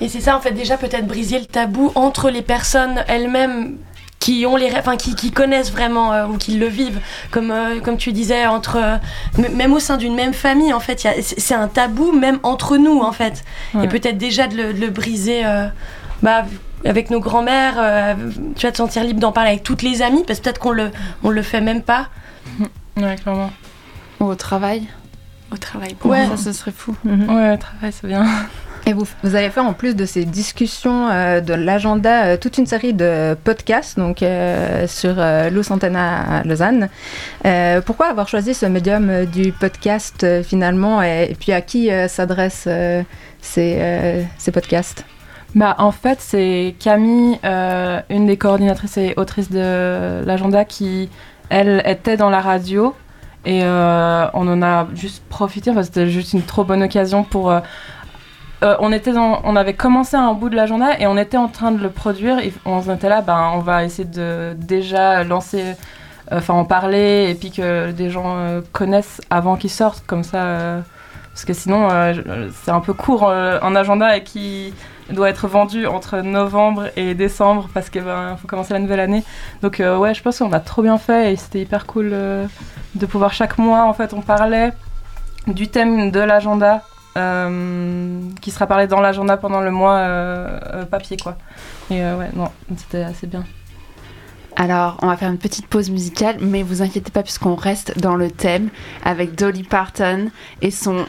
[0.00, 3.76] Et c'est ça, en fait, déjà peut-être briser le tabou entre les personnes elles-mêmes
[4.18, 6.98] qui ont les enfin qui, qui connaissent vraiment euh, ou qui le vivent
[7.30, 8.96] comme euh, comme tu disais entre euh,
[9.54, 13.12] même au sein d'une même famille en fait c'est un tabou même entre nous en
[13.12, 13.84] fait Ouais.
[13.84, 15.66] et peut-être déjà de le, de le briser euh,
[16.22, 16.44] bah,
[16.86, 18.14] avec nos grands-mères euh,
[18.56, 20.72] tu vas te sentir libre d'en parler avec toutes les amies parce que peut-être qu'on
[20.72, 20.90] le
[21.22, 22.08] on le fait même pas
[22.96, 23.50] Ouais, clairement.
[24.20, 24.88] Ou au travail.
[25.52, 25.94] Au travail.
[25.94, 26.26] pour Ouais.
[26.26, 26.36] moi.
[26.38, 26.96] Ça, ce serait fou.
[27.04, 28.24] Ouais, le travail, c'est bien.
[28.88, 32.56] Et vous, vous allez faire en plus de ces discussions euh, de l'agenda euh, toute
[32.56, 35.16] une série de podcasts donc euh, sur
[35.50, 36.88] Luz Antena à Lausanne.
[37.84, 42.68] Pourquoi avoir choisi ce médium du podcast finalement et, puis à qui s'adressent
[43.40, 45.04] ces, ces podcasts?
[45.56, 51.08] Bah, en fait, c'est Camille, une des coordinatrices et autrices de l'agenda, qui,
[51.48, 52.94] elle, était dans la radio.
[53.44, 57.52] Et on en a juste profité, enfin, c'était juste une trop bonne occasion pour...
[58.62, 61.72] euh, on, était on avait commencé un bout de l'agenda et on était en train
[61.72, 62.38] de le produire.
[62.38, 65.62] Et on était là, ben, on va essayer de déjà lancer,
[66.32, 70.24] euh, enfin en parler et puis que des gens euh, connaissent avant qu'il sorte, comme
[70.24, 70.82] ça.
[71.32, 71.88] parce que sinon,
[72.64, 74.72] c'est un peu court un agenda et qui
[75.10, 79.22] doit être vendu entre novembre et décembre parce qu'il faut commencer la nouvelle année.
[79.62, 83.34] Donc ouais, je pense qu'on a trop bien fait et c'était hyper cool de pouvoir
[83.34, 84.72] chaque mois, en fait, on parlait
[85.46, 86.82] du thème de l'agenda
[88.40, 91.36] qui sera parlé dans l'agenda pendant le mois euh, euh, papier, quoi.
[91.90, 93.44] Et euh, ouais, non, c'était assez bien.
[94.56, 98.16] Alors, on va faire une petite pause musicale, mais vous inquiétez pas puisqu'on reste dans
[98.16, 98.70] le thème
[99.04, 100.30] avec Dolly Parton
[100.62, 101.04] et son,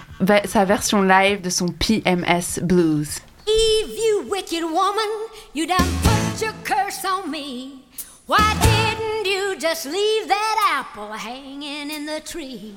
[0.46, 3.22] sa version live de son PMS Blues.
[3.48, 5.10] Eve, you wicked woman,
[5.56, 7.87] you done put your curse on me.
[8.28, 12.76] Why didn't you just leave that apple hanging in the tree?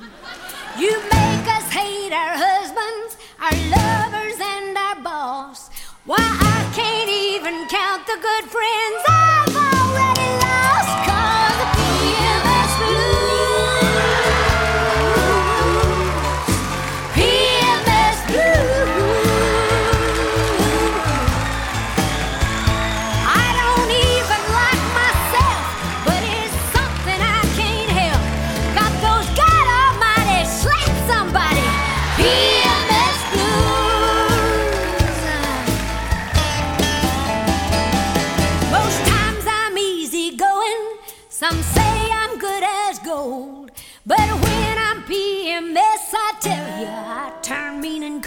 [0.78, 5.68] You make us hate our husbands, our lovers, and our boss.
[6.04, 9.39] Why I can't even count the good friends I've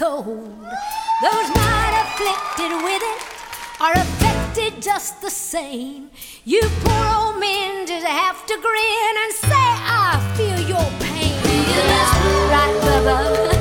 [0.04, 0.26] cold.
[1.22, 3.20] Those not afflicted with it
[3.80, 6.10] are affected just the same.
[6.44, 9.66] You poor old men just have to grin and say,
[10.02, 11.32] I feel your pain.
[12.52, 13.53] Right, Bubba?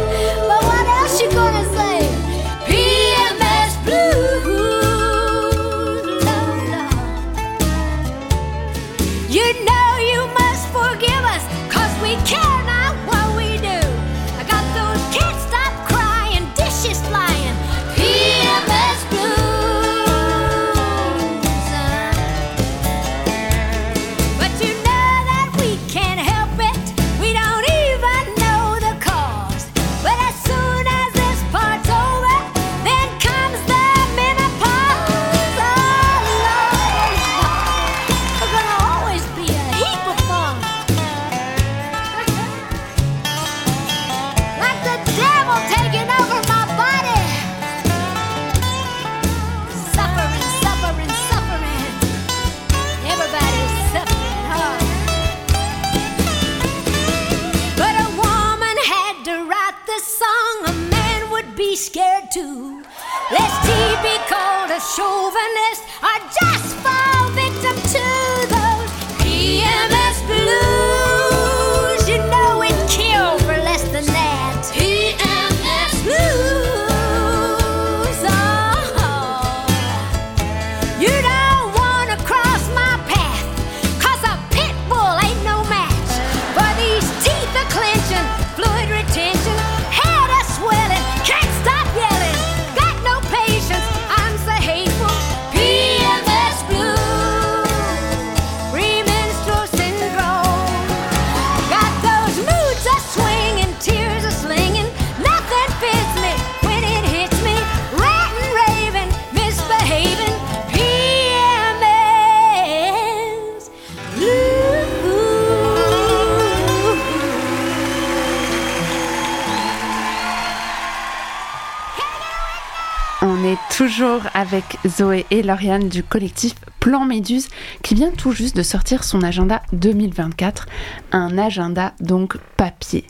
[124.87, 127.49] Zoé et Lauriane du collectif Plan Méduse
[127.81, 130.67] qui vient tout juste de sortir son agenda 2024,
[131.11, 133.05] un agenda donc papier.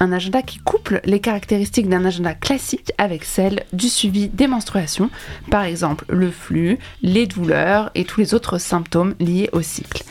[0.00, 5.10] Un agenda qui couple les caractéristiques d'un agenda classique avec celles du suivi des menstruations,
[5.50, 10.04] par exemple le flux, les douleurs et tous les autres symptômes liés au cycle.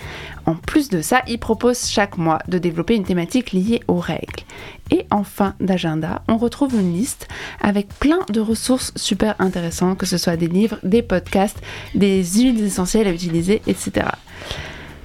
[0.45, 4.43] En plus de ça, il propose chaque mois de développer une thématique liée aux règles.
[4.89, 7.27] Et en fin d'agenda, on retrouve une liste
[7.61, 11.61] avec plein de ressources super intéressantes, que ce soit des livres, des podcasts,
[11.95, 14.07] des huiles essentielles à utiliser, etc.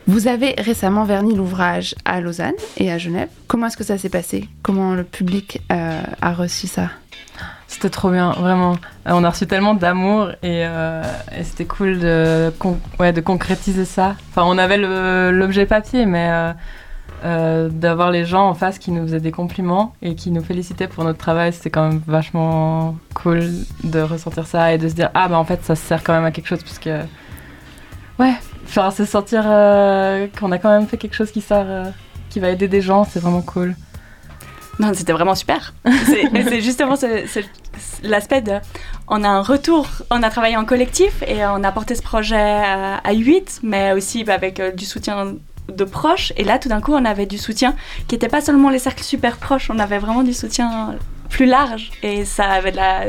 [0.08, 3.28] Vous avez récemment verni l'ouvrage à Lausanne et à Genève.
[3.48, 4.48] Comment est-ce que ça s'est passé?
[4.62, 6.90] Comment le public euh, a reçu ça?
[7.76, 8.72] C'était trop bien, vraiment.
[9.06, 11.02] Euh, On a reçu tellement d'amour et, euh,
[11.42, 12.50] c'était cool de,
[12.98, 14.14] ouais, de concrétiser ça.
[14.30, 16.54] Enfin, on avait l'objet papier, mais
[17.22, 20.88] euh, d'avoir les gens en face qui nous faisaient des compliments et qui nous félicitaient
[20.88, 23.42] pour notre travail, c'était quand même vachement cool
[23.84, 26.24] de ressentir ça et de se dire ah bah en fait ça sert quand même
[26.24, 27.00] à quelque chose parce que
[28.18, 28.32] ouais,
[28.64, 31.92] faire se sentir qu'on a quand même fait quelque chose qui sert,
[32.30, 33.74] qui va aider des gens, c'est vraiment cool.
[34.78, 35.72] Non, c'était vraiment super.
[36.04, 36.94] C'est justement
[38.02, 38.52] l'aspect de.
[39.08, 42.36] On a un retour, on a travaillé en collectif et on a porté ce projet
[42.36, 45.34] à, à 8, mais aussi bah, avec euh, du soutien
[45.68, 46.32] de proches.
[46.36, 47.74] Et là, tout d'un coup, on avait du soutien
[48.06, 50.94] qui n'était pas seulement les cercles super proches, on avait vraiment du soutien
[51.30, 53.06] plus large et ça avait la-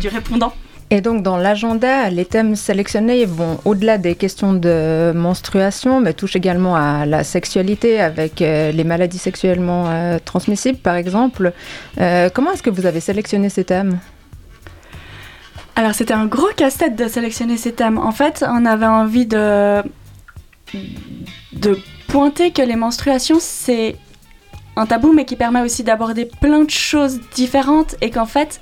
[0.00, 0.52] du répondant.
[0.94, 6.36] Et donc dans l'agenda, les thèmes sélectionnés vont au-delà des questions de menstruation, mais touchent
[6.36, 11.52] également à la sexualité avec euh, les maladies sexuellement euh, transmissibles par exemple.
[12.00, 13.98] Euh, comment est-ce que vous avez sélectionné ces thèmes?
[15.74, 17.98] Alors c'était un gros casse-tête de sélectionner ces thèmes.
[17.98, 19.82] En fait, on avait envie de
[21.54, 21.76] de
[22.06, 23.96] pointer que les menstruations, c'est
[24.76, 28.60] un tabou, mais qui permet aussi d'aborder plein de choses différentes et qu'en fait,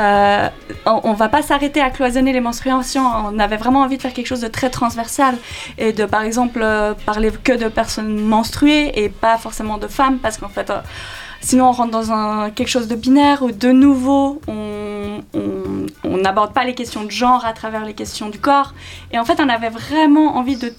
[0.00, 0.48] euh,
[0.86, 3.04] on, on va pas s'arrêter à cloisonner les menstruations.
[3.04, 5.36] On avait vraiment envie de faire quelque chose de très transversal
[5.76, 10.18] et de, par exemple, euh, parler que de personnes menstruées et pas forcément de femmes,
[10.18, 10.80] parce qu'en fait, euh,
[11.40, 16.74] sinon on rentre dans quelque chose de binaire où de nouveau on n'aborde pas les
[16.74, 18.74] questions de genre à travers les questions du corps.
[19.12, 20.72] Et en fait, on avait vraiment envie de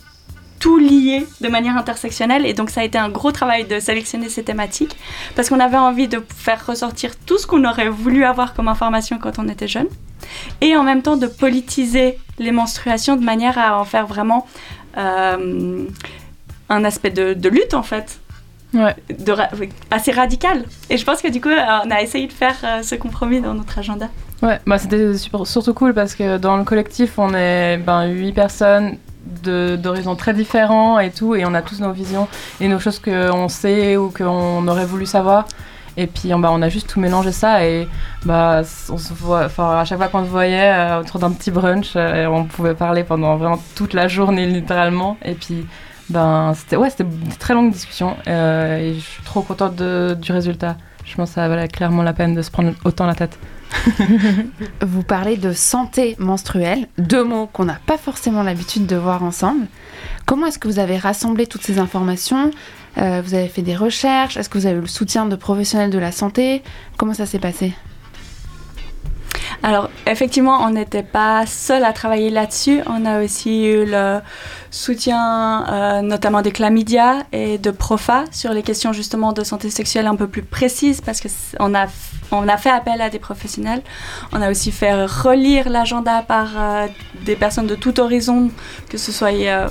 [0.59, 2.45] tout lier de manière intersectionnelle.
[2.45, 4.95] Et donc ça a été un gros travail de sélectionner ces thématiques
[5.35, 9.17] parce qu'on avait envie de faire ressortir tout ce qu'on aurait voulu avoir comme information
[9.19, 9.87] quand on était jeune
[10.61, 14.45] et en même temps de politiser les menstruations de manière à en faire vraiment
[14.97, 15.85] euh,
[16.69, 18.19] un aspect de, de lutte en fait.
[18.71, 18.95] Ouais.
[19.09, 19.49] de ra-
[19.89, 20.63] assez radical.
[20.91, 23.41] Et je pense que du coup euh, on a essayé de faire euh, ce compromis
[23.41, 24.09] dans notre agenda.
[24.43, 28.97] Ouais, bah c'était surtout cool parce que dans le collectif, on est ben, 8 personnes
[29.43, 32.27] d'horizons très différents et tout, et on a tous nos visions
[32.59, 35.45] et nos choses qu'on sait ou qu'on aurait voulu savoir.
[35.97, 37.87] Et puis on, bah, on a juste tout mélangé ça et
[38.23, 41.93] bah, on se voit, à chaque fois qu'on se voyait euh, autour d'un petit brunch,
[41.95, 45.17] euh, on pouvait parler pendant vraiment toute la journée littéralement.
[45.25, 45.65] Et puis
[46.09, 50.77] ben, c'était ouais, une très longue discussion euh, et je suis trop contente du résultat.
[51.03, 53.37] Je pense que ça valait clairement la peine de se prendre autant la tête.
[54.81, 59.67] Vous parlez de santé menstruelle, deux mots qu'on n'a pas forcément l'habitude de voir ensemble.
[60.25, 62.51] Comment est-ce que vous avez rassemblé toutes ces informations?
[62.97, 64.37] Euh, Vous avez fait des recherches?
[64.37, 66.63] Est-ce que vous avez eu le soutien de professionnels de la santé?
[66.97, 67.73] Comment ça s'est passé?
[69.61, 72.81] Alors, effectivement, on n'était pas seul à travailler là-dessus.
[72.87, 74.19] On a aussi eu le
[74.71, 80.07] soutien euh, notamment des chlamydia et de Profa sur les questions justement de santé sexuelle
[80.07, 81.87] un peu plus précises parce qu'on a,
[82.31, 83.81] on a fait appel à des professionnels.
[84.31, 86.87] On a aussi fait relire l'agenda par euh,
[87.25, 88.51] des personnes de tout horizon,
[88.89, 89.67] que ce soit, euh,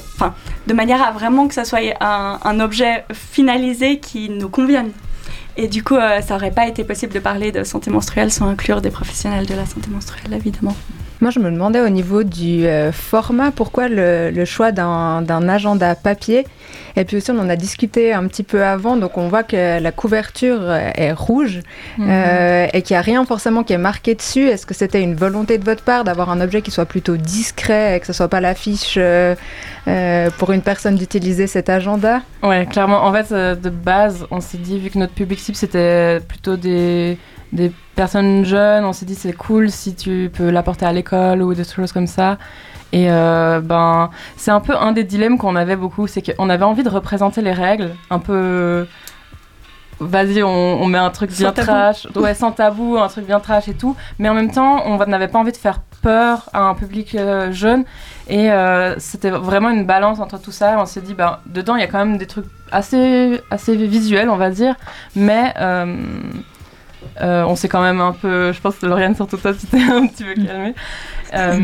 [0.67, 4.91] de manière à vraiment que ça soit un, un objet finalisé qui nous convienne.
[5.57, 8.81] Et du coup, ça n'aurait pas été possible de parler de santé menstruelle sans inclure
[8.81, 10.77] des professionnels de la santé menstruelle, évidemment.
[11.21, 15.49] Moi, je me demandais au niveau du euh, format, pourquoi le, le choix d'un d'un
[15.49, 16.47] agenda papier
[16.99, 19.81] Et puis aussi, on en a discuté un petit peu avant, donc on voit que
[19.81, 21.61] la couverture euh, est rouge
[22.01, 24.49] euh, et qu'il n'y a rien forcément qui est marqué dessus.
[24.49, 27.97] Est-ce que c'était une volonté de votre part d'avoir un objet qui soit plutôt discret
[27.97, 29.37] et que ce soit pas l'affiche euh,
[30.39, 32.23] pour une personne d'utiliser cet agenda?
[32.43, 33.05] Ouais, clairement.
[33.05, 37.17] En fait, de base, on s'est dit, vu que notre public cible, c'était plutôt des,
[37.53, 41.55] des personnes jeunes, on s'est dit, c'est cool si tu peux l'apporter à l'école ou
[41.55, 42.39] des choses comme ça.
[42.93, 46.65] Et euh, ben, c'est un peu un des dilemmes qu'on avait beaucoup, c'est qu'on avait
[46.65, 48.87] envie de représenter les règles, un peu.
[50.01, 51.67] Vas-y, on, on met un truc Sans bien tabou.
[51.67, 53.97] trash, ouais, sans tabou, un truc bien trash et tout.
[54.19, 57.51] Mais en même temps, on n'avait pas envie de faire peur à un public euh,
[57.51, 57.85] jeune.
[58.29, 60.77] Et euh, c'était vraiment une balance entre tout ça.
[60.79, 64.31] On s'est dit, ben, dedans, il y a quand même des trucs assez, assez visuels,
[64.31, 64.77] on va dire.
[65.17, 65.53] Mais
[67.21, 69.83] euh, on s'est quand même un peu, je pense que Lauriane, surtout toi, tu t'es
[69.93, 70.75] un petit peu calmée.
[71.35, 71.59] Euh,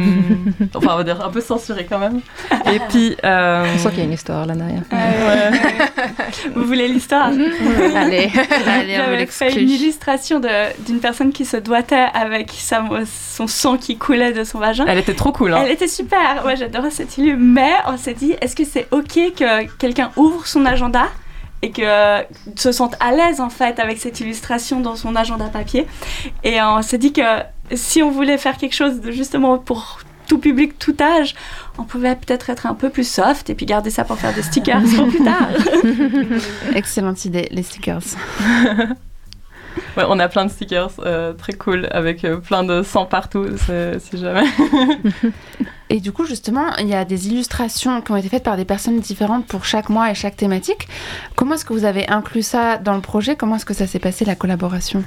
[0.75, 2.21] enfin, on va dire un peu censurée quand même.
[2.73, 3.17] Et puis.
[3.25, 4.83] euh, On sent qu'il y a une histoire là derrière.
[4.93, 5.59] ouais.
[6.55, 7.27] Vous voulez l'histoire?
[7.97, 8.31] Allez.
[8.67, 10.49] Allez, on J'avais fait une illustration de-
[10.85, 12.85] d'une personne qui se doigtait avec sa,
[13.37, 14.85] son sang qui coulait de son vagin.
[14.87, 15.55] Elle était trop cool.
[15.55, 15.63] Hein.
[15.65, 17.37] Elle était super, ouais, j'adorais cette illu.
[17.37, 21.07] Mais on s'est dit, est-ce que c'est ok que quelqu'un ouvre son agenda
[21.65, 22.23] et que euh,
[22.57, 25.87] se sente à l'aise en fait avec cette illustration dans son agenda papier
[26.43, 27.23] Et on s'est dit que
[27.73, 31.35] si on voulait faire quelque chose de justement pour tout public, tout âge,
[31.79, 34.43] on pouvait peut-être être un peu plus soft et puis garder ça pour faire des
[34.43, 35.49] stickers pour plus tard.
[36.75, 38.03] Excellente idée, les stickers.
[39.97, 43.47] Ouais, on a plein de stickers euh, très cool avec euh, plein de sang partout,
[43.99, 44.45] si jamais.
[45.91, 48.64] Et du coup, justement, il y a des illustrations qui ont été faites par des
[48.64, 50.89] personnes différentes pour chaque mois et chaque thématique.
[51.37, 53.37] Comment est-ce que vous avez inclus ça dans le projet?
[53.37, 55.05] Comment est-ce que ça s'est passé, la collaboration?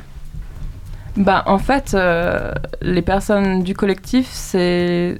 [1.18, 2.51] Bah, en fait, euh,
[2.82, 5.20] les personnes du collectif, c'est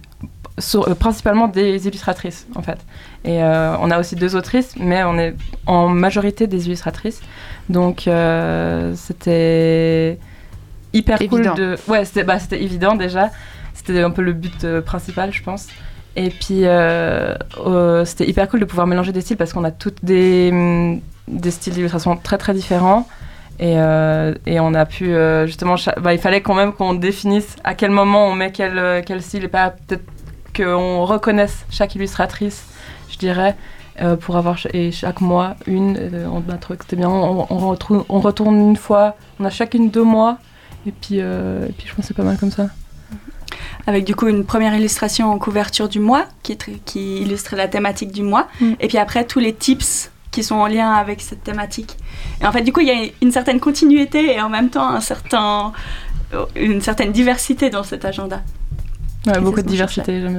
[0.60, 2.78] sur- euh, principalement des illustratrices, en fait.
[3.26, 7.22] Et euh, on a aussi deux autrices, mais on est en majorité des illustratrices.
[7.70, 10.18] Donc, euh, c'était
[10.94, 11.54] hyper Évident.
[11.54, 11.78] cool de...
[11.88, 13.32] Ouais, c'était bah, c'était évident déjà.
[13.74, 15.68] C'était un peu le but euh, principal, je pense.
[16.16, 19.72] Et puis, euh, euh, c'était hyper cool de pouvoir mélanger des styles parce qu'on a
[19.72, 23.08] toutes des, des styles d'illustration très très différents.
[23.60, 25.14] Et, euh, et on a pu
[25.46, 29.22] justement, bah, il fallait quand même qu'on définisse à quel moment on met quel, quel
[29.22, 30.06] style et pas peut-être
[30.56, 32.66] qu'on reconnaisse chaque illustratrice,
[33.18, 33.56] je dirais,
[34.02, 35.98] euh, pour avoir ch- et chaque mois une.
[35.98, 37.10] euh, on a trouvé que c'était bien.
[37.10, 40.38] On, on retrouve- on retourne une fois, on a chacune deux mois.
[40.86, 42.68] Et puis, euh, et puis je pense que c'est pas mal comme ça.
[43.88, 48.12] avec du coup une première illustration en couverture du mois qui, qui illustre la thématique
[48.12, 48.74] du mois, Mm.
[48.82, 51.96] et puis après tous les tips qui sont en lien avec cette thématique.
[52.42, 54.88] Et en fait, du coup, il y a une certaine continuité et en même temps
[54.90, 55.72] un certain,
[56.56, 58.42] une certaine diversité dans cet agenda.
[59.26, 60.34] Ouais, beaucoup de diversité, j'aime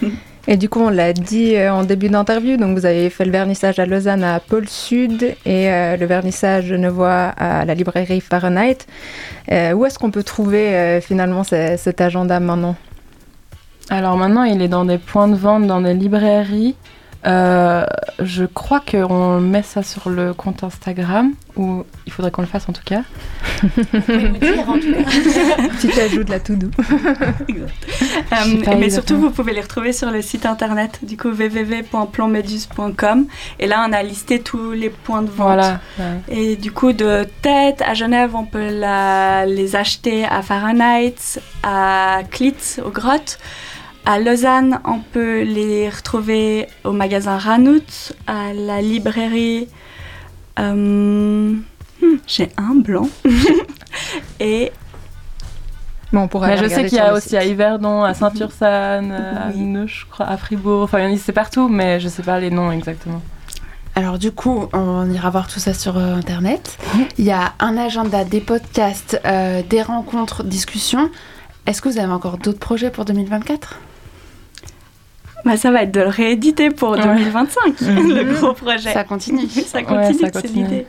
[0.00, 0.10] bien.
[0.46, 3.30] Et du coup, on l'a dit euh, en début d'interview, donc vous avez fait le
[3.30, 8.78] vernissage à Lausanne à Pôle Sud et euh, le vernissage genevois à la librairie Fahrenheit.
[9.50, 12.76] Euh, où est-ce qu'on peut trouver finalement ce- cet agenda maintenant?
[13.90, 16.74] Alors maintenant, il est dans des points de vente, dans des librairies.
[17.26, 17.84] Euh,
[18.22, 22.68] je crois qu'on met ça sur le compte Instagram, ou il faudrait qu'on le fasse
[22.68, 23.00] en tout cas.
[25.80, 26.68] Petit ajout de la to-do.
[28.32, 33.26] Euh, mais surtout, vous pouvez les retrouver sur le site internet, du coup www.planmeduse.com.
[33.58, 35.36] Et là, on a listé tous les points de vente.
[35.46, 35.80] Voilà.
[35.98, 36.20] ouais.
[36.28, 42.20] Et du coup, de tête à Genève, on peut la- les acheter à Fahrenheit, à
[42.30, 43.38] Klitz, aux grottes.
[44.06, 49.66] À Lausanne, on peut les retrouver au magasin Ranout, à la librairie.
[50.58, 51.62] euh, hmm,
[52.26, 53.08] J'ai un blanc.
[54.40, 54.72] Et
[56.12, 57.38] Bon, on pourra Mais je sais qu'il y a aussi site.
[57.38, 59.60] à Yverdon, à Saint-Ursanne, à Oui.
[59.62, 60.82] Neuch, je crois, à Fribourg.
[60.82, 63.20] Enfin, il y en a- c'est partout, mais je sais pas les noms exactement.
[63.96, 66.78] Alors du coup, on ira voir tout ça sur euh, Internet.
[67.18, 71.10] Il y a un agenda, des podcasts, euh, des rencontres, discussions.
[71.66, 73.78] Est-ce que vous avez encore d'autres projets pour 2024
[75.44, 77.02] bah, ça va être de le rééditer pour Ouais.
[77.02, 78.92] 2025, le gros projet.
[78.92, 79.46] Ça continue.
[79.48, 80.86] Ça Ouais, continue, ça c'est l'idée.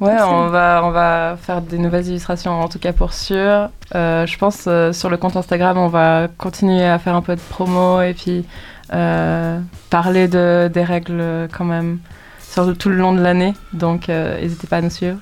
[0.00, 3.68] Ouais, on va, on va faire des nouvelles illustrations, en tout cas pour sûr.
[3.94, 7.36] Euh, je pense euh, sur le compte Instagram, on va continuer à faire un peu
[7.36, 8.44] de promo et puis
[8.92, 9.60] euh,
[9.90, 11.98] parler de, des règles quand même
[12.40, 13.54] sur tout le long de l'année.
[13.72, 15.18] Donc, euh, n'hésitez pas à nous suivre.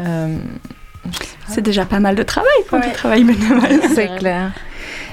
[0.00, 0.36] Euh.
[1.48, 2.86] C'est déjà pas mal de travail pour Ouais.
[2.88, 3.80] du travail bénévole.
[3.94, 4.50] C'est clair.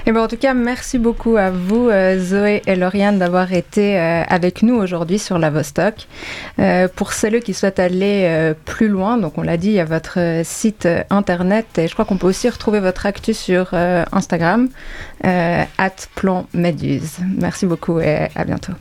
[0.06, 3.98] Et ben, en tout cas, merci beaucoup à vous, euh, Zoé et Lauriane, d'avoir été
[3.98, 6.06] euh, avec nous aujourd'hui sur la Vostok.
[6.58, 9.86] Euh, pour celles qui souhaitent aller plus loin, donc on l'a dit, il y a
[9.86, 14.68] votre site internet et je crois qu'on peut aussi retrouver votre actu sur Instagram,
[16.14, 17.18] @planméduse.
[17.38, 18.72] Merci beaucoup et à bientôt.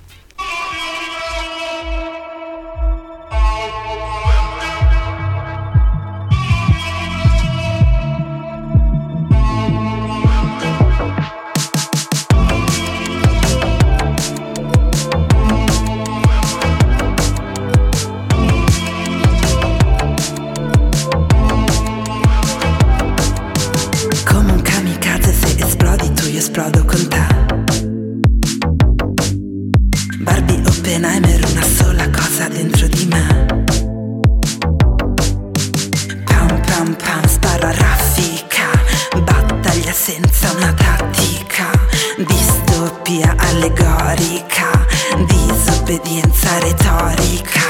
[43.13, 44.87] Distopia allegorica
[45.27, 47.61] Disobbedienza retorica.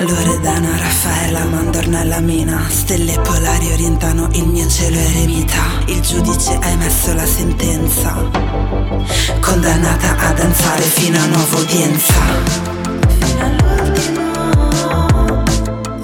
[0.00, 5.62] Loredana, Raffaella, Mandornella, Mina Stelle polari orientano il mio cielo eremita.
[5.86, 8.14] Il giudice ha emesso la sentenza
[9.40, 12.14] Condannata a danzare fino a nuova udienza.
[13.18, 14.30] Fino all'ultimo.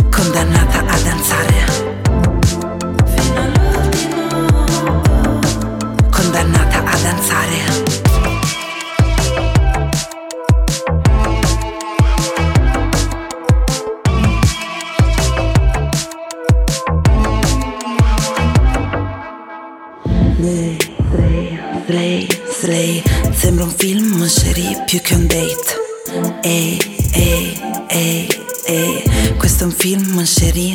[0.08, 1.47] Condannata a danzare
[30.18, 30.67] un film,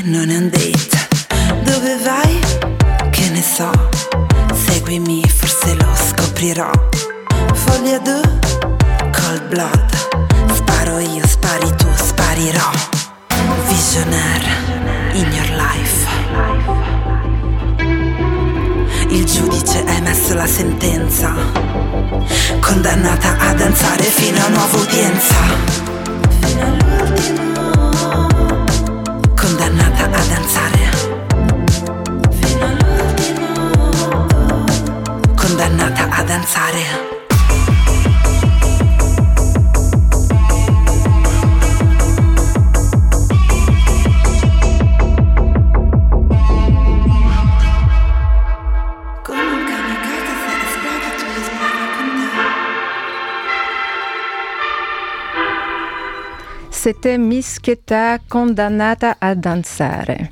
[56.93, 60.29] C'était Miss Keta Condannata a danzare.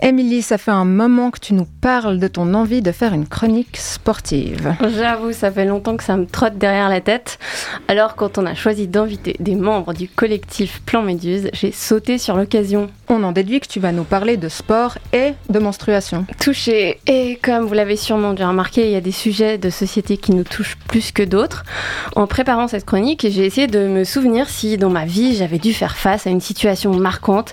[0.00, 3.28] Émilie, ça fait un moment que tu nous parles de ton envie de faire une
[3.28, 4.74] chronique sportive.
[4.96, 7.38] J'avoue, ça fait longtemps que ça me trotte derrière la tête.
[7.86, 12.34] Alors, quand on a choisi d'inviter des membres du collectif Plan Méduse, j'ai sauté sur
[12.34, 12.88] l'occasion.
[13.12, 16.26] On en déduit que tu vas nous parler de sport et de menstruation.
[16.40, 17.00] Touché.
[17.08, 20.30] Et comme vous l'avez sûrement dû remarquer, il y a des sujets de société qui
[20.30, 21.64] nous touchent plus que d'autres.
[22.14, 25.74] En préparant cette chronique, j'ai essayé de me souvenir si dans ma vie j'avais dû
[25.74, 27.52] faire face à une situation marquante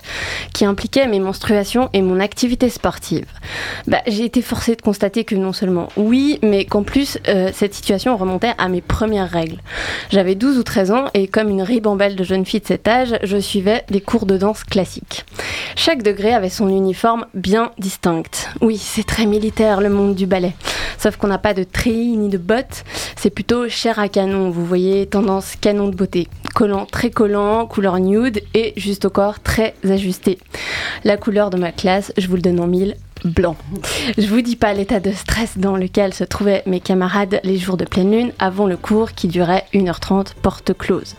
[0.54, 3.26] qui impliquait mes menstruations et mon activité sportive.
[3.88, 7.74] Bah, j'ai été forcée de constater que non seulement oui, mais qu'en plus euh, cette
[7.74, 9.58] situation remontait à mes premières règles.
[10.10, 13.18] J'avais 12 ou 13 ans et comme une ribambelle de jeunes filles de cet âge,
[13.24, 15.24] je suivais des cours de danse classiques.
[15.76, 18.50] Chaque degré avait son uniforme bien distinct.
[18.60, 20.54] Oui, c'est très militaire le monde du ballet.
[20.98, 22.84] Sauf qu'on n'a pas de treillis ni de bottes,
[23.16, 26.28] c'est plutôt chair à canon, vous voyez, tendance canon de beauté.
[26.58, 30.40] Collant très collant, couleur nude et juste au corps très ajusté.
[31.04, 33.54] La couleur de ma classe, je vous le donne en mille, blanc.
[34.18, 37.76] Je vous dis pas l'état de stress dans lequel se trouvaient mes camarades les jours
[37.76, 41.14] de pleine lune avant le cours qui durait 1h30 porte close.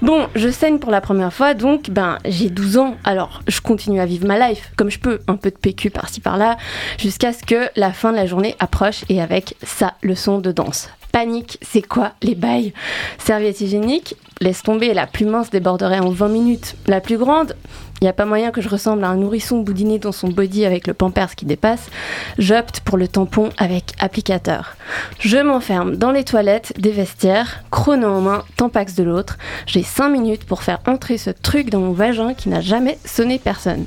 [0.00, 4.00] Bon, je saigne pour la première fois donc ben j'ai 12 ans alors je continue
[4.00, 6.56] à vivre ma life comme je peux, un peu de PQ par-ci par-là
[6.98, 10.88] jusqu'à ce que la fin de la journée approche et avec sa leçon de danse.
[11.12, 12.72] Panique, c'est quoi les bails?
[13.18, 16.76] Serviette hygiénique, laisse tomber, la plus mince déborderait en 20 minutes.
[16.86, 17.56] La plus grande,
[18.02, 20.66] il n'y a pas moyen que je ressemble à un nourrisson boudiné dans son body
[20.66, 21.88] avec le pampers qui dépasse.
[22.36, 24.74] J'opte pour le tampon avec applicateur.
[25.20, 29.38] Je m'enferme dans les toilettes des vestiaires, chrono en main, tampax de l'autre.
[29.66, 33.38] J'ai 5 minutes pour faire entrer ce truc dans mon vagin qui n'a jamais sonné
[33.38, 33.84] personne.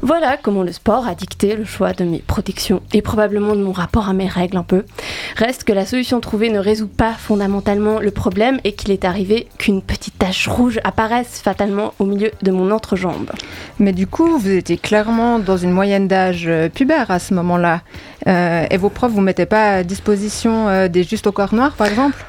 [0.00, 3.72] Voilà comment le sport a dicté le choix de mes protections et probablement de mon
[3.72, 4.86] rapport à mes règles un peu.
[5.36, 9.46] Reste que la solution trouvée ne résout pas fondamentalement le problème et qu'il est arrivé
[9.58, 13.30] qu'une petite tache rouge apparaisse fatalement au milieu de mon entrejambe.
[13.78, 17.80] Mais du coup, vous étiez clairement dans une moyenne d'âge euh, pubère à ce moment-là.
[18.26, 21.72] Euh, et vos profs vous mettaient pas à disposition euh, des justes au corps noir,
[21.72, 22.24] par exemple?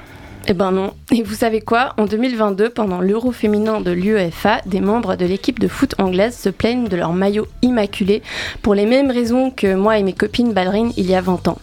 [0.46, 0.94] Eh ben non.
[1.12, 1.94] Et vous savez quoi?
[1.98, 6.50] En 2022, pendant l'Euro féminin de l'UEFA, des membres de l'équipe de foot anglaise se
[6.50, 8.22] plaignent de leur maillot immaculé
[8.62, 11.60] pour les mêmes raisons que moi et mes copines ballerines il y a 20 ans.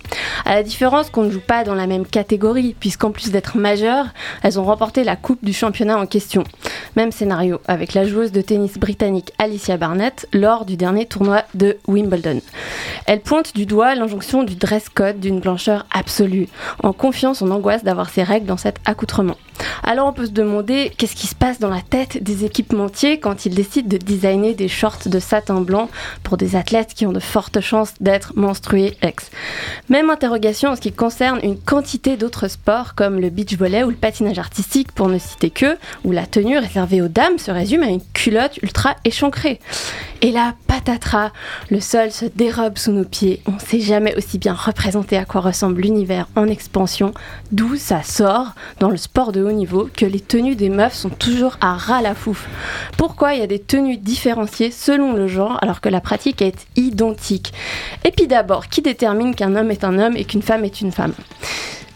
[0.47, 4.07] À la différence qu'on ne joue pas dans la même catégorie, puisqu'en plus d'être majeures,
[4.43, 6.45] elles ont remporté la coupe du championnat en question.
[6.97, 11.77] Même scénario avec la joueuse de tennis britannique Alicia Barnett lors du dernier tournoi de
[11.87, 12.41] Wimbledon.
[13.07, 16.49] Elle pointe du doigt l'injonction du dress code d'une blancheur absolue,
[16.83, 19.37] en confiant son angoisse d'avoir ses règles dans accoutrement.
[19.83, 23.47] Alors on peut se demander qu'est-ce qui se passe dans la tête des équipementiers quand
[23.47, 25.89] ils décident de designer des shorts de satin blanc
[26.23, 29.31] pour des athlètes qui ont de fortes chances d'être menstrués ex?
[29.89, 33.91] Même interrogation en ce qui concerne une quantité d'autres sports comme le beach volley ou
[33.91, 37.83] le patinage artistique pour ne citer que, où la tenue réservée aux dames se résume
[37.83, 39.61] à une culotte ultra échancrée.
[40.23, 41.33] Et là, patatras,
[41.71, 43.43] le sol se dérobe sous nos pieds.
[43.47, 47.15] On sait jamais aussi bien représenter à quoi ressemble l'univers en expansion,
[47.53, 51.11] d'où ça sort dans le sport de haut niveau que les tenues des meufs sont
[51.11, 52.49] toujours à ras la fouf.
[52.97, 56.67] Pourquoi il y a des tenues différenciées selon le genre alors que la pratique est
[56.77, 57.53] identique?
[58.05, 60.93] Et puis d'abord, qui détermine qu'un homme est un homme et qu'une femme est une
[60.93, 61.15] femme?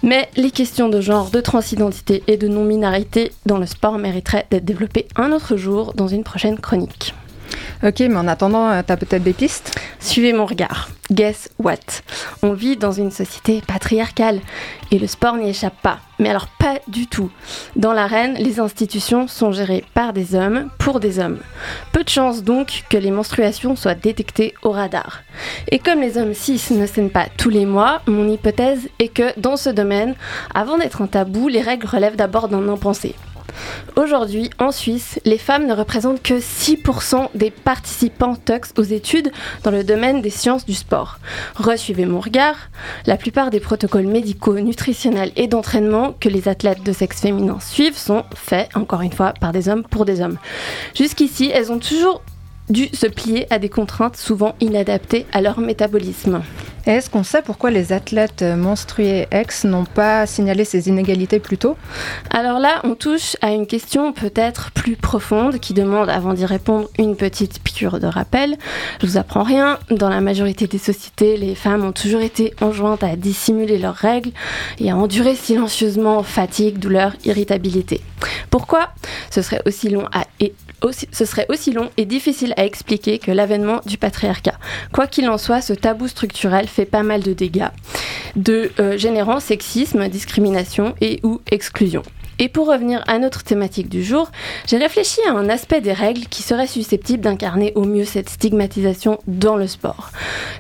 [0.03, 4.65] Mais les questions de genre, de transidentité et de non-binarité dans le sport mériteraient d'être
[4.65, 7.15] développées un autre jour dans une prochaine chronique.
[7.83, 9.79] Ok, mais en attendant, euh, t'as peut-être des pistes?
[10.01, 10.89] Suivez mon regard.
[11.13, 12.03] Guess what?
[12.43, 14.41] On vit dans une société patriarcale
[14.91, 15.99] et le sport n'y échappe pas.
[16.19, 17.31] Mais alors pas du tout.
[17.77, 21.41] Dans l'arène, les institutions sont gérées par des hommes pour des hommes.
[21.93, 25.23] Peu de chance donc que les menstruations soient détectées au radar.
[25.71, 29.39] Et comme les hommes cis ne saignent pas tous les mois, mon hypothèse est que
[29.39, 30.15] dans ce domaine,
[30.55, 33.15] avant d'être un tabou, les règles relèvent d'abord d'un impensé.
[33.97, 39.31] Aujourd'hui, en Suisse, les femmes ne représentent que 6% des participants TOX aux études
[39.63, 41.19] dans le domaine des sciences du sport.
[41.57, 42.57] Resuivez mon regard,
[43.07, 47.99] la plupart des protocoles médicaux, nutritionnels et d'entraînement que les athlètes de sexe féminin suivent
[47.99, 50.39] sont faits, encore une fois, par des hommes pour des hommes.
[50.95, 52.23] Jusqu'ici, elles ont toujours
[52.69, 56.43] dû se plier à des contraintes souvent inadaptées à leur métabolisme.
[56.87, 61.77] Est-ce qu'on sait pourquoi les athlètes menstrués ex n'ont pas signalé ces inégalités plus tôt?
[62.31, 66.89] Alors là, on touche à une question peut-être plus profonde qui demande, avant d'y répondre,
[66.99, 68.57] une petite piqûre de rappel.
[69.01, 69.79] Je vous apprends rien.
[69.91, 74.31] Dans la majorité des sociétés, les femmes ont toujours été enjointes à dissimuler leurs règles
[74.79, 78.03] et à endurer silencieusement fatigue, douleur, irritabilité.
[78.51, 78.91] Pourquoi?
[79.31, 80.55] Ce serait aussi long à et
[80.91, 84.59] ce serait aussi long et difficile à expliquer que l'avènement du patriarcat.
[84.93, 87.69] Quoi qu'il en soit, ce tabou structurel fait pas mal de dégâts,
[88.37, 92.03] de euh, générant sexisme, discrimination et ou exclusion.
[92.39, 94.31] Et pour revenir à notre thématique du jour,
[94.67, 99.19] j'ai réfléchi à un aspect des règles qui serait susceptible d'incarner au mieux cette stigmatisation
[99.27, 100.11] dans le sport.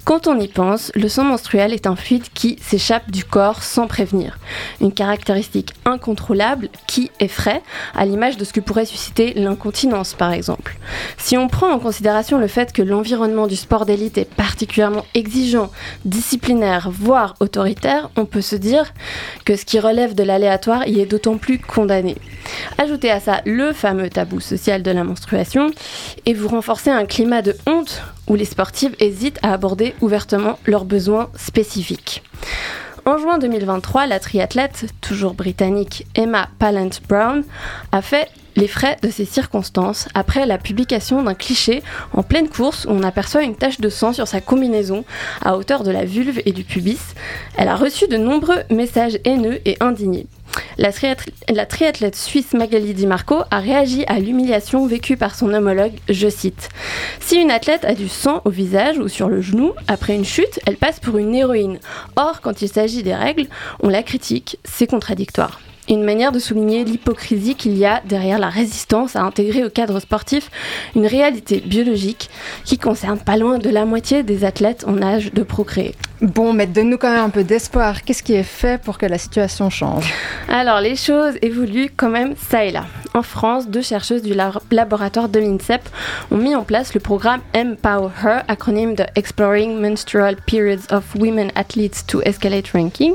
[0.04, 3.86] Quand on y pense, le sang menstruel est un fluide qui s'échappe du corps sans
[3.86, 4.38] prévenir.
[4.80, 7.62] Une caractéristique incontrôlable qui effraie,
[7.94, 10.76] à l'image de ce que pourrait susciter l'incontinence par exemple.
[11.18, 15.70] Si on prend en considération le fait que l'environnement du sport d'élite est particulièrement exigeant,
[16.04, 18.92] disciplinaire, voire autoritaire, on peut se dire
[19.44, 22.16] que ce qui relève de l'aléatoire y est d'autant plus condamné.
[22.78, 25.70] Ajoutez à ça le fameux tabou social de la menstruation
[26.26, 30.84] et vous renforcez un climat de honte où les sportives hésitent à aborder ouvertement leurs
[30.84, 32.22] besoins spécifiques.
[33.06, 37.44] En juin 2023, la triathlète, toujours britannique Emma Pallant Brown,
[37.92, 41.82] a fait les frais de ces circonstances après la publication d'un cliché
[42.12, 45.04] en pleine course où on aperçoit une tache de sang sur sa combinaison
[45.42, 47.14] à hauteur de la vulve et du pubis.
[47.56, 50.26] Elle a reçu de nombreux messages haineux et indignés.
[50.78, 50.92] La,
[51.66, 56.68] triathlète suisse Magali Di Marco a réagi à l'humiliation vécue par son homologue, je cite
[57.20, 60.60] Si une athlète a du sang au visage ou sur le genou après une chute,
[60.66, 61.78] elle passe pour une héroïne.
[62.16, 63.46] Or, quand il s'agit des règles,
[63.80, 68.48] on la critique, c'est contradictoire une manière de souligner l'hypocrisie qu'il y a derrière la
[68.48, 70.50] résistance à intégrer au cadre sportif
[70.94, 72.30] une réalité biologique
[72.64, 75.94] qui concerne pas loin de la moitié des athlètes en âge de procréer.
[76.20, 78.02] Bon, mais donne-nous quand même un peu d'espoir.
[78.02, 80.10] Qu'est-ce qui est fait pour que la situation change?
[80.48, 82.86] Alors, les choses évoluent quand même ça et là.
[83.12, 84.34] En France, deux chercheuses du
[84.70, 85.82] laboratoire de l'INSEP
[86.30, 91.50] ont mis en place le programme Empower Her, acronyme de Exploring Menstrual Periods of Women
[91.56, 93.12] Athletes to Escalate Ranking.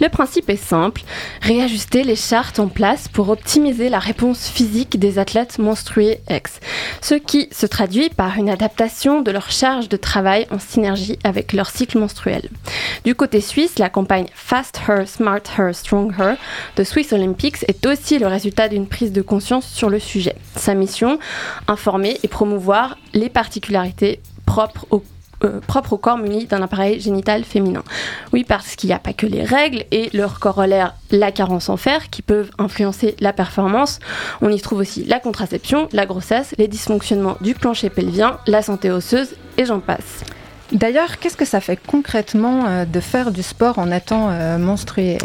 [0.00, 1.02] Le principe est simple,
[1.42, 6.60] réajuster les chartes en place pour optimiser la réponse physique des athlètes menstrués ex,
[7.00, 11.52] ce qui se traduit par une adaptation de leur charge de travail en synergie avec
[11.52, 12.48] leur cycle menstruel.
[13.04, 16.36] Du côté suisse, la campagne Fast Her, Smart Her, Strong Her
[16.76, 20.36] de Swiss Olympics est aussi le résultat d'une prise de conscience sur le sujet.
[20.56, 21.18] Sa mission,
[21.68, 25.02] informer et promouvoir les particularités propres au
[25.42, 27.82] euh, propre au corps muni d'un appareil génital féminin.
[28.32, 31.76] Oui, parce qu'il n'y a pas que les règles et leur corollaire, la carence en
[31.76, 33.98] fer, qui peuvent influencer la performance.
[34.42, 38.90] On y trouve aussi la contraception, la grossesse, les dysfonctionnements du plancher pelvien, la santé
[38.90, 40.24] osseuse et j'en passe.
[40.72, 45.18] D'ailleurs, qu'est-ce que ça fait concrètement euh, de faire du sport en étant euh, menstrué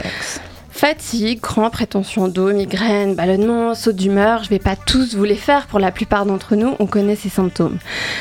[0.80, 5.68] Fatigue, crampes, prétention d'eau, migraine, ballonnement, saut d'humeur, je vais pas tous vous les faire,
[5.68, 7.80] pour la plupart d'entre nous, on connaît ces symptômes.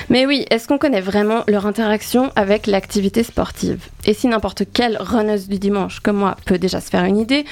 [0.09, 3.87] Mais oui, est-ce qu'on connaît vraiment leur interaction avec l'activité sportive?
[4.07, 7.45] Et si n'importe quelle runneuse du dimanche, comme moi, peut déjà se faire une idée,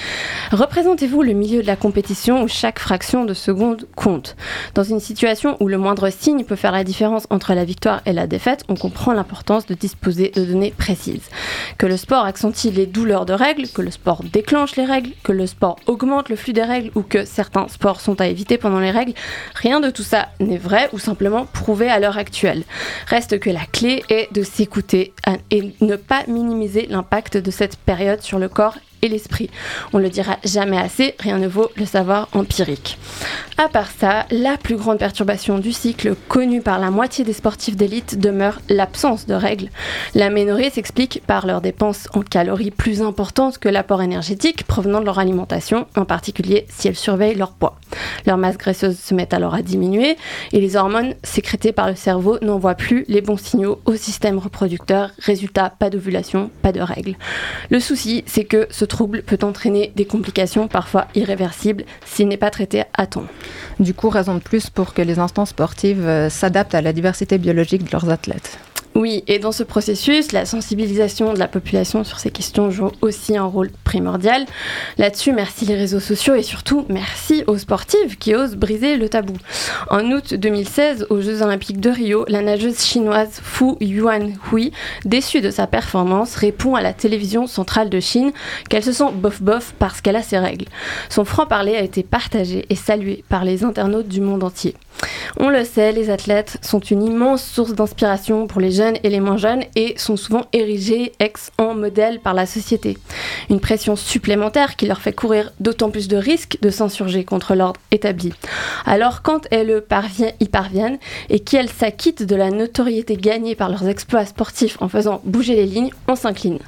[0.50, 4.34] représentez-vous le milieu de la compétition où chaque fraction de seconde compte?
[4.74, 8.12] Dans une situation où le moindre signe peut faire la différence entre la victoire et
[8.12, 11.28] la défaite, on comprend l'importance de disposer de données précises.
[11.78, 15.32] Que le sport accentue les douleurs de règles, que le sport déclenche les règles, que
[15.32, 18.80] le sport augmente le flux des règles ou que certains sports sont à éviter pendant
[18.80, 19.14] les règles,
[19.54, 22.64] rien de tout ça n'est vrai ou simplement prouvé à l'heure actuelle.
[23.06, 25.12] Reste que la clé est de s'écouter
[25.50, 29.50] et ne pas minimiser l'impact de cette période sur le corps et l'esprit.
[29.92, 32.98] On le dira jamais assez, rien ne vaut le savoir empirique.
[33.58, 37.76] À part ça, la plus grande perturbation du cycle connue par la moitié des sportifs
[37.76, 39.70] d'élite demeure l'absence de règles.
[40.14, 45.06] La ménorrhée s'explique par leurs dépenses en calories plus importantes que l'apport énergétique provenant de
[45.06, 47.78] leur alimentation, en particulier si elles surveillent leur poids.
[48.26, 50.16] Leur masse graisseuse se met alors à diminuer
[50.52, 55.10] et les hormones sécrétées par le cerveau n'envoient plus les bons signaux au système reproducteur.
[55.18, 57.16] Résultat, pas d'ovulation, pas de règles.
[57.70, 62.50] Le souci, c'est que ce trouble peut entraîner des complications parfois irréversibles s'il n'est pas
[62.50, 63.26] traité à temps.
[63.80, 67.38] Du coup, raison de plus pour que les instances sportives euh, s'adaptent à la diversité
[67.38, 68.58] biologique de leurs athlètes.
[68.96, 73.36] Oui, et dans ce processus, la sensibilisation de la population sur ces questions joue aussi
[73.36, 74.46] un rôle primordial.
[74.96, 79.34] Là-dessus, merci les réseaux sociaux et surtout merci aux sportives qui osent briser le tabou.
[79.90, 84.72] En août 2016, aux Jeux Olympiques de Rio, la nageuse chinoise Fu Yuan Hui,
[85.04, 88.32] déçue de sa performance, répond à la télévision centrale de Chine
[88.70, 90.64] qu'elle se sent bof-bof parce qu'elle a ses règles.
[91.10, 94.74] Son franc-parler a été partagé et salué par les internautes du monde entier.
[95.38, 99.20] On le sait, les athlètes sont une immense source d'inspiration pour les jeunes et les
[99.20, 102.98] moins jeunes et sont souvent érigés ex en modèle par la société.
[103.50, 107.80] Une pression supplémentaire qui leur fait courir d'autant plus de risques de s'insurger contre l'ordre
[107.90, 108.32] établi.
[108.84, 109.82] Alors quand elles
[110.40, 115.20] y parviennent et qu'elles s'acquittent de la notoriété gagnée par leurs exploits sportifs en faisant
[115.24, 116.58] bouger les lignes, on s'incline.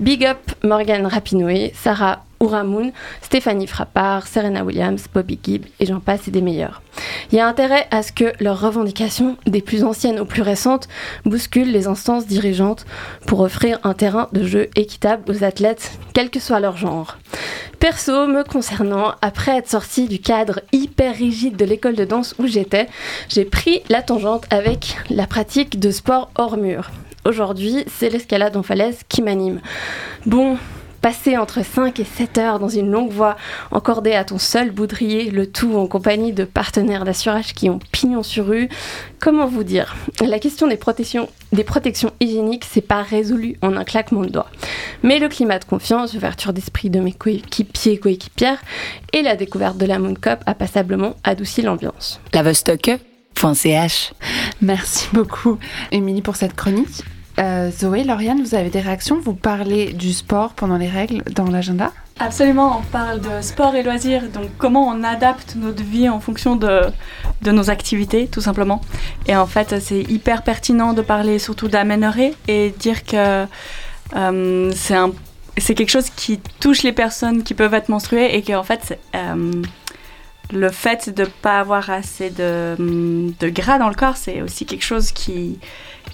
[0.00, 2.92] Big up Morgan Rapinoe, Sarah Uramoun,
[3.22, 6.82] Stéphanie Frappard, Serena Williams, Bobby Gibb et j'en passe et des meilleurs.
[7.30, 10.88] Il y a intérêt à ce que leurs revendications, des plus anciennes aux plus récentes,
[11.24, 12.86] bousculent les instances dirigeantes
[13.26, 17.18] pour offrir un terrain de jeu équitable aux athlètes, quel que soit leur genre.
[17.78, 22.46] Perso, me concernant, après être sortie du cadre hyper rigide de l'école de danse où
[22.46, 22.86] j'étais,
[23.28, 26.90] j'ai pris la tangente avec la pratique de sport hors mur.
[27.26, 29.60] Aujourd'hui, c'est l'escalade en falaise qui m'anime.
[30.26, 30.56] Bon,
[31.06, 33.36] passer entre 5 et 7 heures dans une longue voie
[33.70, 38.24] encordée à ton seul boudrier, le tout en compagnie de partenaires d'assurage qui ont pignon
[38.24, 38.68] sur rue,
[39.20, 39.94] comment vous dire?
[40.20, 44.50] La question des protections, des protections hygiéniques, c'est pas résolu en un claquement de doigts.
[45.04, 48.60] Mais le climat de confiance, l'ouverture d'esprit de mes coéquipiers et coéquipières
[49.12, 52.20] et la découverte de la Moon Cup a passablement adouci l'ambiance.
[52.32, 54.12] La Vostok.ch
[54.60, 55.60] Merci beaucoup,
[55.92, 57.04] Émilie, pour cette chronique.
[57.38, 59.20] Euh, Zoé, Lauriane, vous avez des réactions?
[59.20, 61.92] Vous parlez du sport pendant les règles dans l'agenda?
[62.18, 66.56] Absolument, on parle de sport et loisirs, donc comment on adapte notre vie en fonction
[66.56, 66.80] de,
[67.42, 68.80] de nos activités, tout simplement.
[69.26, 73.46] Et en fait, c'est hyper pertinent de parler surtout d'aménorrhée et dire que
[74.14, 75.12] euh, c'est un
[75.58, 78.98] c'est quelque chose qui touche les personnes qui peuvent être menstruées et que en fait
[79.14, 79.62] euh,
[80.52, 84.66] le fait de ne pas avoir assez de, de, gras dans le corps c'est aussi
[84.66, 85.58] quelque chose qui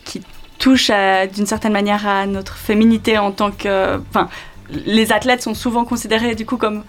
[0.04, 0.22] qui
[0.62, 0.92] touche
[1.34, 4.28] d'une certaine manière à notre féminité en tant que enfin
[4.70, 6.84] les athlètes sont souvent considérés du coup comme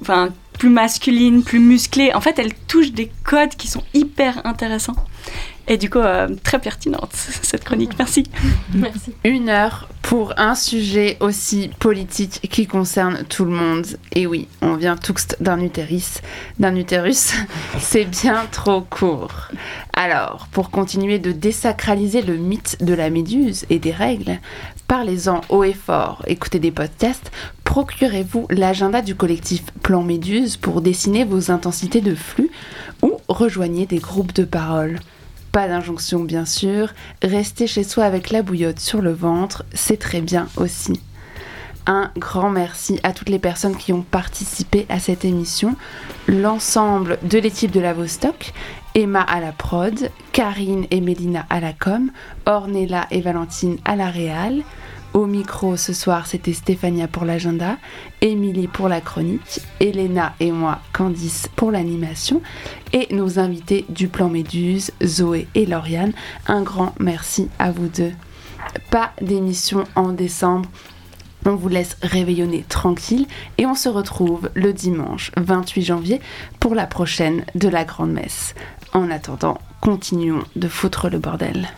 [0.00, 2.12] enfin plus masculines plus musclées.
[2.14, 4.96] En fait elles touchent des codes qui sont hyper intéressants
[5.72, 7.92] et du coup, euh, très pertinente cette chronique.
[7.98, 8.24] Merci.
[8.74, 9.14] Merci.
[9.24, 13.86] Une heure pour un sujet aussi politique qui concerne tout le monde.
[14.14, 16.20] Et oui, on vient tous d'un utérus.
[16.58, 17.32] D'un utérus,
[17.78, 19.48] c'est bien trop court.
[19.96, 24.40] Alors, pour continuer de désacraliser le mythe de la méduse et des règles,
[24.88, 27.30] parlez-en haut et fort, écoutez des podcasts,
[27.64, 32.50] procurez-vous l'agenda du collectif Plan Méduse pour dessiner vos intensités de flux
[33.00, 35.00] ou rejoignez des groupes de parole.
[35.52, 40.22] Pas d'injonction bien sûr, rester chez soi avec la bouillotte sur le ventre, c'est très
[40.22, 40.98] bien aussi.
[41.86, 45.76] Un grand merci à toutes les personnes qui ont participé à cette émission,
[46.26, 48.54] l'ensemble de l'équipe de la Vostok,
[48.94, 52.10] Emma à la prod, Karine et Mélina à la com,
[52.46, 54.62] Ornella et Valentine à la réal,
[55.14, 57.76] au micro ce soir, c'était Stéphania pour l'agenda,
[58.20, 62.40] Émilie pour la chronique, Elena et moi, Candice pour l'animation,
[62.92, 66.12] et nos invités du plan Méduse, Zoé et Lauriane.
[66.46, 68.12] Un grand merci à vous deux.
[68.90, 70.68] Pas d'émission en décembre.
[71.44, 73.26] On vous laisse réveillonner tranquille
[73.58, 76.20] et on se retrouve le dimanche 28 janvier
[76.60, 78.54] pour la prochaine de la Grande Messe.
[78.92, 81.68] En attendant, continuons de foutre le bordel.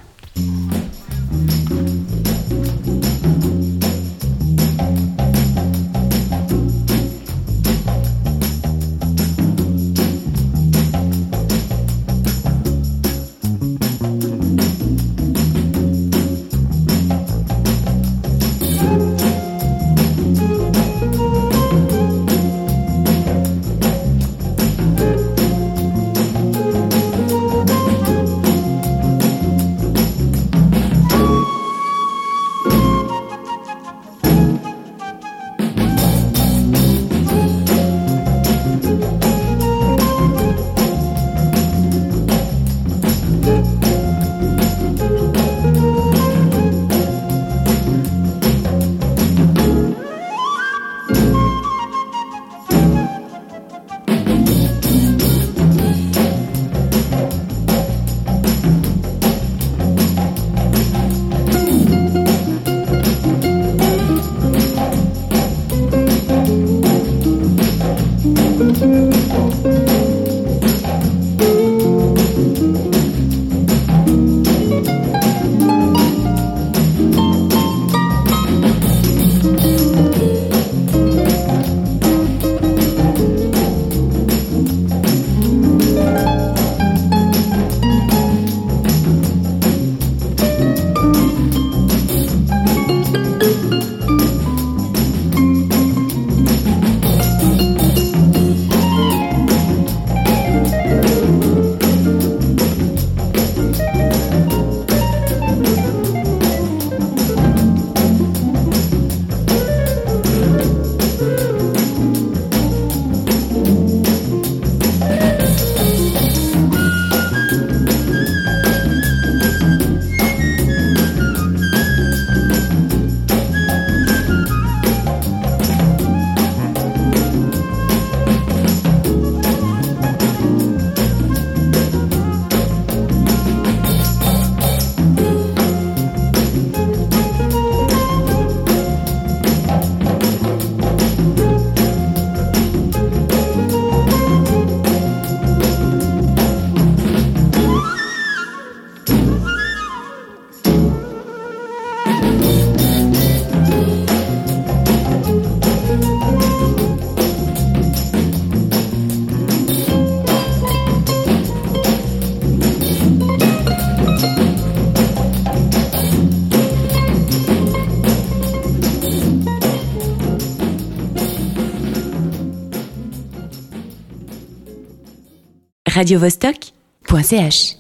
[175.95, 177.74] radiovostok.ch